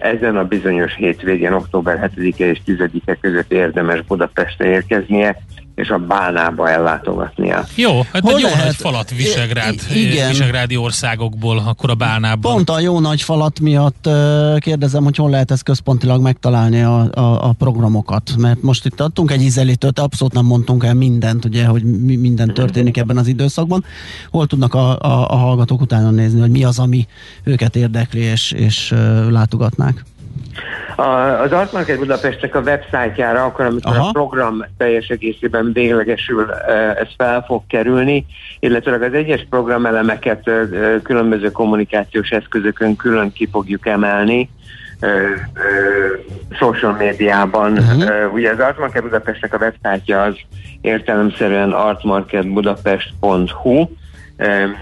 ezen 0.00 0.36
a 0.36 0.44
bizonyos 0.44 0.94
hétvégén, 0.94 1.52
október 1.52 2.10
7-e 2.16 2.44
és 2.44 2.60
10-e 2.66 3.14
között 3.14 3.52
érdemes 3.52 4.02
Budapestre 4.02 4.66
érkeznie, 4.66 5.36
és 5.76 5.88
a 5.88 5.98
bánába 5.98 6.70
ellátogatnia. 6.70 7.64
Jó, 7.74 8.02
hát 8.12 8.22
Hol 8.22 8.34
egy 8.34 8.40
jó 8.40 8.48
lehet? 8.48 8.64
nagy 8.64 8.74
falat 8.74 9.10
Visegrád, 9.10 9.74
igen. 9.94 10.28
Visegrádi 10.28 10.76
országokból, 10.76 11.62
akkor 11.66 11.90
a 11.90 11.94
bánában. 11.94 12.52
Pont 12.52 12.70
a 12.70 12.80
jó 12.80 13.00
nagy 13.00 13.22
falat 13.22 13.60
miatt 13.60 14.08
kérdezem, 14.58 15.04
hogy 15.04 15.16
hol 15.16 15.30
lehet 15.30 15.50
ezt 15.50 15.62
központilag 15.62 16.22
megtalálni 16.22 16.82
a, 16.82 17.00
a, 17.12 17.48
a 17.48 17.52
programokat, 17.52 18.34
mert 18.38 18.62
most 18.62 18.84
itt 18.86 19.00
adtunk 19.00 19.30
egy 19.30 19.42
ízelítőt, 19.42 19.98
abszolút 19.98 20.32
nem 20.32 20.44
mondtunk 20.44 20.84
el 20.84 20.94
mindent, 20.94 21.44
ugye, 21.44 21.66
hogy 21.66 21.82
mi, 21.82 22.16
minden 22.16 22.54
történik 22.54 22.96
ebben 22.96 23.16
az 23.16 23.26
időszakban. 23.26 23.84
Hol 24.30 24.46
tudnak 24.46 24.74
a, 24.74 24.98
a, 24.98 25.30
a 25.30 25.36
hallgatók 25.36 25.80
utána 25.80 26.10
nézni, 26.10 26.40
hogy 26.40 26.50
mi 26.50 26.64
az, 26.64 26.78
ami 26.78 27.06
őket 27.44 27.76
érdekli, 27.76 28.20
és, 28.20 28.52
és 28.52 28.94
látogatnák? 29.30 30.04
A, 30.96 31.02
az 31.40 31.52
Art 31.52 31.72
Market 31.72 31.98
Budapestnek 31.98 32.54
a 32.54 32.60
websájtjára, 32.60 33.44
akkor 33.44 33.64
amikor 33.64 33.96
Aha. 33.96 34.08
a 34.08 34.12
program 34.12 34.64
teljes 34.76 35.08
egészében 35.08 35.72
véglegesül, 35.72 36.50
ez 36.98 37.08
fel 37.16 37.44
fog 37.46 37.62
kerülni, 37.68 38.26
illetve 38.60 39.06
az 39.06 39.12
egyes 39.12 39.46
programelemeket 39.50 40.50
különböző 41.02 41.50
kommunikációs 41.50 42.30
eszközökön 42.30 42.96
külön 42.96 43.32
ki 43.32 43.48
fogjuk 43.52 43.86
emelni, 43.86 44.50
social 46.58 46.92
médiában. 46.92 47.72
Uh-huh. 47.72 48.32
ugye 48.32 48.50
az 48.50 48.58
Art 48.58 48.78
Market 48.78 49.02
Budapestnek 49.02 49.54
a 49.54 49.58
websájtja 49.60 50.22
az 50.22 50.34
értelemszerűen 50.80 51.72
artmarketbudapest.hu, 51.72 53.88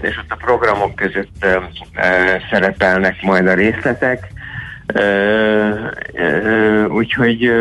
és 0.01 0.17
ott 0.17 0.31
a 0.31 0.35
programok 0.35 0.95
között 0.95 1.45
szerepelnek 2.51 3.21
majd 3.21 3.47
a 3.47 3.53
részletek 3.53 4.33
úgyhogy 6.89 7.51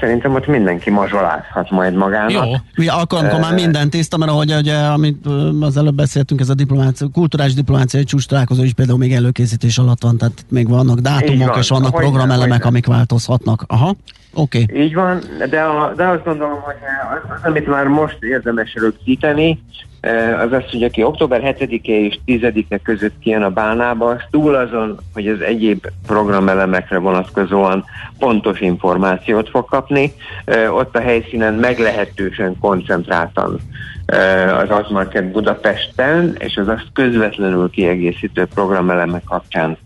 szerintem 0.00 0.34
ott 0.34 0.46
mindenki 0.46 0.90
mazsolázhat 0.90 1.70
majd 1.70 1.94
magának. 1.94 2.32
Jó. 2.74 2.84
Akkor, 2.88 3.18
amikor 3.18 3.40
már 3.40 3.54
minden 3.54 3.90
tiszta, 3.90 4.16
mert 4.16 4.30
ahogy 4.30 4.54
ugye, 4.54 4.76
amit 4.76 5.26
az 5.60 5.76
előbb 5.76 5.94
beszéltünk, 5.94 6.40
ez 6.40 6.48
a 6.48 6.54
diplomácia, 6.54 7.08
kulturális 7.12 7.54
diplomáciai 7.54 8.04
csúcs 8.04 8.26
találkozó 8.26 8.62
is 8.62 8.72
például 8.72 8.98
még 8.98 9.12
előkészítés 9.12 9.78
alatt 9.78 10.02
van, 10.02 10.18
tehát 10.18 10.44
még 10.48 10.68
vannak 10.68 10.98
dátumok 10.98 11.48
van, 11.48 11.58
és 11.58 11.68
vannak 11.68 11.94
programelemek, 11.94 12.64
amik 12.64 12.86
változhatnak. 12.86 13.64
Aha. 13.66 13.96
Oké. 14.34 14.62
Okay. 14.62 14.82
Így 14.82 14.94
van, 14.94 15.18
de, 15.50 15.62
a, 15.62 15.92
de 15.96 16.04
azt 16.04 16.24
gondolom, 16.24 16.60
hogy 16.60 16.74
az, 17.14 17.30
az, 17.36 17.48
amit 17.48 17.66
már 17.66 17.86
most 17.86 18.22
érdemes 18.22 18.74
rögzíteni, 18.74 19.58
Eh, 20.04 20.40
az 20.40 20.52
az, 20.52 20.70
hogy 20.70 20.82
aki 20.82 21.02
október 21.02 21.40
7-e 21.58 21.92
és 21.92 22.18
10-e 22.26 22.78
között 22.78 23.18
kijön 23.18 23.42
a 23.42 23.50
bánába, 23.50 24.06
az 24.06 24.20
túl 24.30 24.54
azon, 24.54 24.98
hogy 25.14 25.28
az 25.28 25.40
egyéb 25.40 25.86
programelemekre 26.06 26.98
vonatkozóan 26.98 27.84
pontos 28.18 28.60
információt 28.60 29.48
fog 29.48 29.64
kapni, 29.64 30.12
eh, 30.44 30.74
ott 30.76 30.96
a 30.96 31.00
helyszínen 31.00 31.54
meglehetősen 31.54 32.58
koncentráltan 32.60 33.60
eh, 34.06 34.58
az 34.58 34.70
Azmarket 34.70 35.30
Budapesten, 35.30 36.36
és 36.38 36.56
az 36.56 36.68
azt 36.68 36.86
közvetlenül 36.92 37.70
kiegészítő 37.70 38.46
programelemek 38.54 39.24
kapcsán 39.24 39.76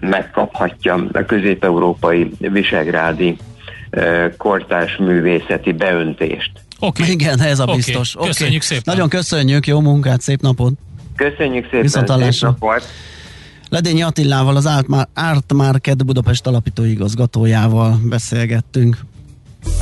megkaphatja 0.00 1.06
a 1.12 1.24
közép-európai 1.24 2.30
visegrádi 2.38 3.36
kortárs 4.36 4.96
művészeti 4.96 5.72
beöntést. 5.72 6.50
Oké. 6.78 7.02
Okay. 7.02 7.14
Igen, 7.14 7.40
ez 7.40 7.58
a 7.58 7.64
biztos. 7.64 8.14
Okay. 8.14 8.28
Köszönjük 8.28 8.62
szépen. 8.62 8.82
Nagyon 8.84 9.08
köszönjük, 9.08 9.66
jó 9.66 9.80
munkát, 9.80 10.20
szép 10.20 10.40
napot. 10.40 10.72
Köszönjük 11.16 11.64
szépen, 11.70 11.88
szép 11.88 12.40
napot. 12.40 12.84
Ledényi 13.68 14.02
Attilával, 14.02 14.56
az 14.56 14.68
Art 15.14 15.52
Market 15.52 16.04
Budapest 16.06 16.46
alapító 16.46 16.84
igazgatójával 16.84 18.00
beszélgettünk. 18.08 18.96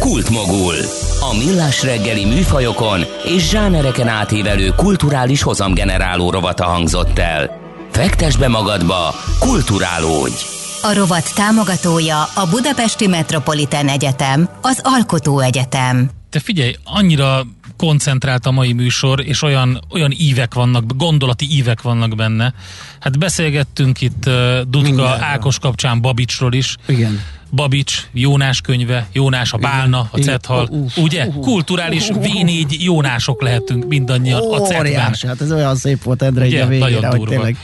Kultmogul. 0.01 0.75
A 1.21 1.45
millás 1.45 1.83
reggeli 1.83 2.25
műfajokon 2.25 3.01
és 3.25 3.49
zsánereken 3.49 4.09
átívelő 4.09 4.69
kulturális 4.77 5.43
hozamgeneráló 5.43 6.31
rovata 6.31 6.65
hangzott 6.65 7.19
el. 7.19 7.64
Fektes 7.95 8.37
be 8.37 8.49
magadba, 8.49 9.15
kulturálódj! 9.39 10.35
A 10.83 10.95
rovat 10.95 11.35
támogatója 11.35 12.23
a 12.23 12.47
Budapesti 12.51 13.07
Metropolitán 13.07 13.89
Egyetem, 13.89 14.49
az 14.61 14.81
Alkotó 14.83 15.41
Egyetem 15.41 16.11
te 16.35 16.41
figyelj, 16.41 16.77
annyira 16.85 17.47
koncentrált 17.77 18.47
a 18.47 18.51
mai 18.51 18.73
műsor, 18.73 19.27
és 19.27 19.43
olyan, 19.43 19.81
olyan 19.91 20.13
ívek 20.17 20.55
vannak, 20.55 20.97
gondolati 20.97 21.47
ívek 21.51 21.83
vannak 21.83 22.15
benne. 22.15 22.55
Hát 23.01 23.19
beszélgettünk 23.19 24.01
itt 24.01 24.27
uh, 24.27 24.61
Dudka. 24.61 25.17
Ákos 25.21 25.59
kapcsán 25.59 26.01
Babicsról 26.01 26.53
is. 26.53 26.77
Igen. 26.87 27.21
Babics, 27.55 28.09
Jónás 28.13 28.61
könyve, 28.61 29.07
Jónás 29.13 29.53
a 29.53 29.57
Bálna, 29.57 30.09
a 30.11 30.19
Cethal, 30.19 30.69
ugye? 30.97 31.27
Kulturális 31.27 32.09
V4 32.13 32.81
Jónások 32.83 33.43
lehetünk 33.43 33.89
mindannyian 33.89 34.53
a 34.53 34.61
Cethben. 34.61 35.15
hát 35.27 35.41
ez 35.41 35.53
olyan 35.53 35.77
szép 35.77 36.03
volt 36.03 36.23
Endre 36.23 36.47
így 36.47 36.55
a 36.55 36.67
végére, 36.67 37.09
hogy 37.09 37.23
tényleg 37.23 37.57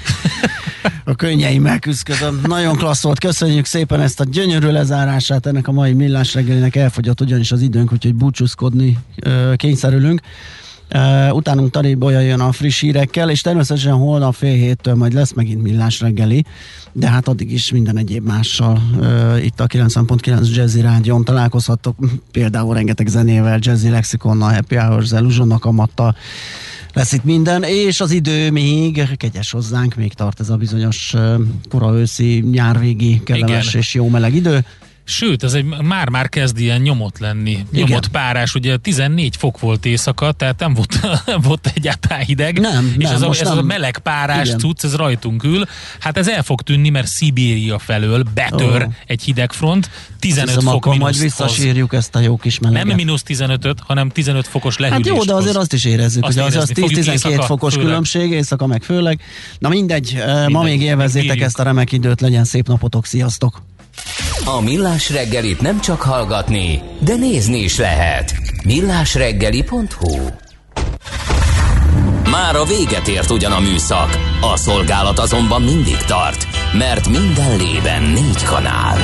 a 1.04 1.14
könnyeim 1.14 1.62
megküzdködöm. 1.62 2.40
Nagyon 2.46 2.76
klassz 2.76 3.02
volt, 3.02 3.18
köszönjük 3.18 3.64
szépen 3.64 4.00
ezt 4.00 4.20
a 4.20 4.24
gyönyörű 4.24 4.70
lezárását 4.70 5.46
ennek 5.46 5.68
a 5.68 5.72
mai 5.72 5.92
millás 5.92 6.34
reggelinek 6.34 6.76
elfogyott 6.76 7.20
ugyanis 7.20 7.52
az 7.52 7.60
időnk, 7.60 7.92
úgyhogy 7.92 8.14
búcsúzkodni 8.14 8.98
kényszerülünk. 9.56 10.20
Uh, 10.94 11.34
utánunk 11.34 11.70
Tari 11.70 11.94
Bolya 11.94 12.20
jön 12.20 12.40
a 12.40 12.52
friss 12.52 12.80
hírekkel, 12.80 13.30
és 13.30 13.40
természetesen 13.40 13.92
holnap 13.92 14.34
fél 14.34 14.54
héttől 14.54 14.94
majd 14.94 15.12
lesz 15.12 15.32
megint 15.32 15.62
millás 15.62 16.00
reggeli, 16.00 16.44
de 16.92 17.08
hát 17.08 17.28
addig 17.28 17.52
is 17.52 17.72
minden 17.72 17.96
egyéb 17.96 18.26
mással 18.26 18.82
uh, 18.98 19.44
itt 19.44 19.60
a 19.60 19.66
90.9 19.66 20.54
Jazzy 20.54 20.80
Rádion 20.80 21.24
találkozhattok, 21.24 21.96
például 22.32 22.74
rengeteg 22.74 23.06
zenével, 23.06 23.58
Jazzy 23.60 23.88
Lexikonnal, 23.88 24.52
Happy 24.52 24.76
Hours, 24.76 25.10
Illusionnak 25.10 25.64
amatta, 25.64 26.14
lesz 26.92 27.12
itt 27.12 27.24
minden, 27.24 27.62
és 27.62 28.00
az 28.00 28.10
idő 28.10 28.50
még 28.50 29.16
kegyes 29.16 29.50
hozzánk, 29.50 29.94
még 29.94 30.12
tart 30.12 30.40
ez 30.40 30.50
a 30.50 30.56
bizonyos 30.56 31.14
kora 31.68 31.94
őszi, 31.94 32.44
nyárvégi, 32.50 33.20
kellemes 33.24 33.68
Igen. 33.68 33.80
és 33.80 33.94
jó 33.94 34.08
meleg 34.08 34.34
idő. 34.34 34.64
Sőt, 35.10 35.42
ez 35.42 35.52
egy 35.52 35.64
már-már 35.64 36.28
kezd 36.28 36.58
ilyen 36.58 36.80
nyomot 36.80 37.18
lenni. 37.18 37.50
Igen. 37.50 37.66
Nyomott 37.70 38.08
párás, 38.08 38.54
ugye 38.54 38.76
14 38.76 39.36
fok 39.36 39.60
volt 39.60 39.86
éjszaka, 39.86 40.32
tehát 40.32 40.58
nem 40.58 40.74
volt, 40.74 41.00
nem 41.26 41.40
volt 41.40 41.70
egyáltalán 41.74 42.24
hideg. 42.24 42.60
Nem, 42.60 42.94
és 42.98 43.04
nem, 43.04 43.14
ez, 43.14 43.22
a, 43.22 43.30
ez 43.30 43.48
nem. 43.48 43.58
a 43.58 43.62
meleg 43.62 43.98
párás 43.98 44.46
Igen. 44.46 44.58
cucc, 44.58 44.84
ez 44.84 44.94
rajtunk 44.94 45.44
ül. 45.44 45.64
Hát 46.00 46.16
ez 46.16 46.28
el 46.28 46.42
fog 46.42 46.62
tűnni, 46.62 46.88
mert 46.88 47.06
Szibéria 47.06 47.78
felől 47.78 48.22
betör 48.34 48.82
oh. 48.82 48.92
egy 49.06 49.22
hideg 49.22 49.52
front. 49.52 49.90
15 50.18 50.48
Hiszem, 50.48 50.64
fok 50.64 50.74
akkor 50.74 50.96
majd 50.96 51.18
visszasírjuk 51.18 51.92
ezt 51.92 52.14
a 52.14 52.20
jó 52.20 52.36
kis 52.36 52.58
meleget. 52.58 52.86
Nem 52.86 52.96
mínusz 52.96 53.22
15 53.22 53.74
hanem 53.86 54.08
15 54.08 54.46
fokos 54.46 54.78
lehűlés. 54.78 55.06
Hát 55.06 55.16
jó, 55.16 55.24
de 55.24 55.34
azért 55.34 55.56
azt 55.56 55.72
is 55.72 55.84
érezzük, 55.84 56.24
hogy 56.24 56.38
az, 56.38 56.56
az 56.56 56.70
10-12 56.74 57.42
fokos 57.46 57.72
főleg. 57.72 57.88
különbség, 57.88 58.30
éjszaka 58.30 58.66
meg 58.66 58.82
főleg. 58.82 59.20
Na 59.58 59.68
mindegy, 59.68 60.12
mindegy 60.12 60.48
ma 60.48 60.62
még 60.62 60.82
élvezzétek 60.82 61.40
ezt 61.40 61.58
a 61.58 61.62
remek 61.62 61.92
időt, 61.92 62.20
legyen 62.20 62.44
szép 62.44 62.68
napotok, 62.68 63.06
sziasztok! 63.06 63.62
A 64.44 64.60
Millás 64.60 65.10
reggelit 65.10 65.60
nem 65.60 65.80
csak 65.80 66.02
hallgatni, 66.02 66.82
de 67.00 67.14
nézni 67.14 67.58
is 67.58 67.78
lehet. 67.78 68.34
millásreggeli.hu 68.64 70.16
Már 72.30 72.56
a 72.56 72.64
véget 72.64 73.08
ért 73.08 73.30
ugyan 73.30 73.52
a 73.52 73.60
műszak, 73.60 74.18
a 74.40 74.56
szolgálat 74.56 75.18
azonban 75.18 75.62
mindig 75.62 75.96
tart, 75.96 76.46
mert 76.72 77.08
minden 77.08 77.56
lében 77.56 78.02
négy 78.02 78.42
kanál. 78.44 78.98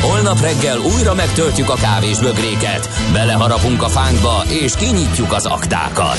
Holnap 0.00 0.40
reggel 0.40 0.78
újra 0.78 1.14
megtöltjük 1.14 1.70
a 1.70 1.74
kávés 1.74 2.18
bögréket, 2.18 2.88
beleharapunk 3.12 3.82
a 3.82 3.88
fánkba 3.88 4.42
és 4.48 4.74
kinyitjuk 4.74 5.32
az 5.32 5.46
aktákat. 5.46 6.18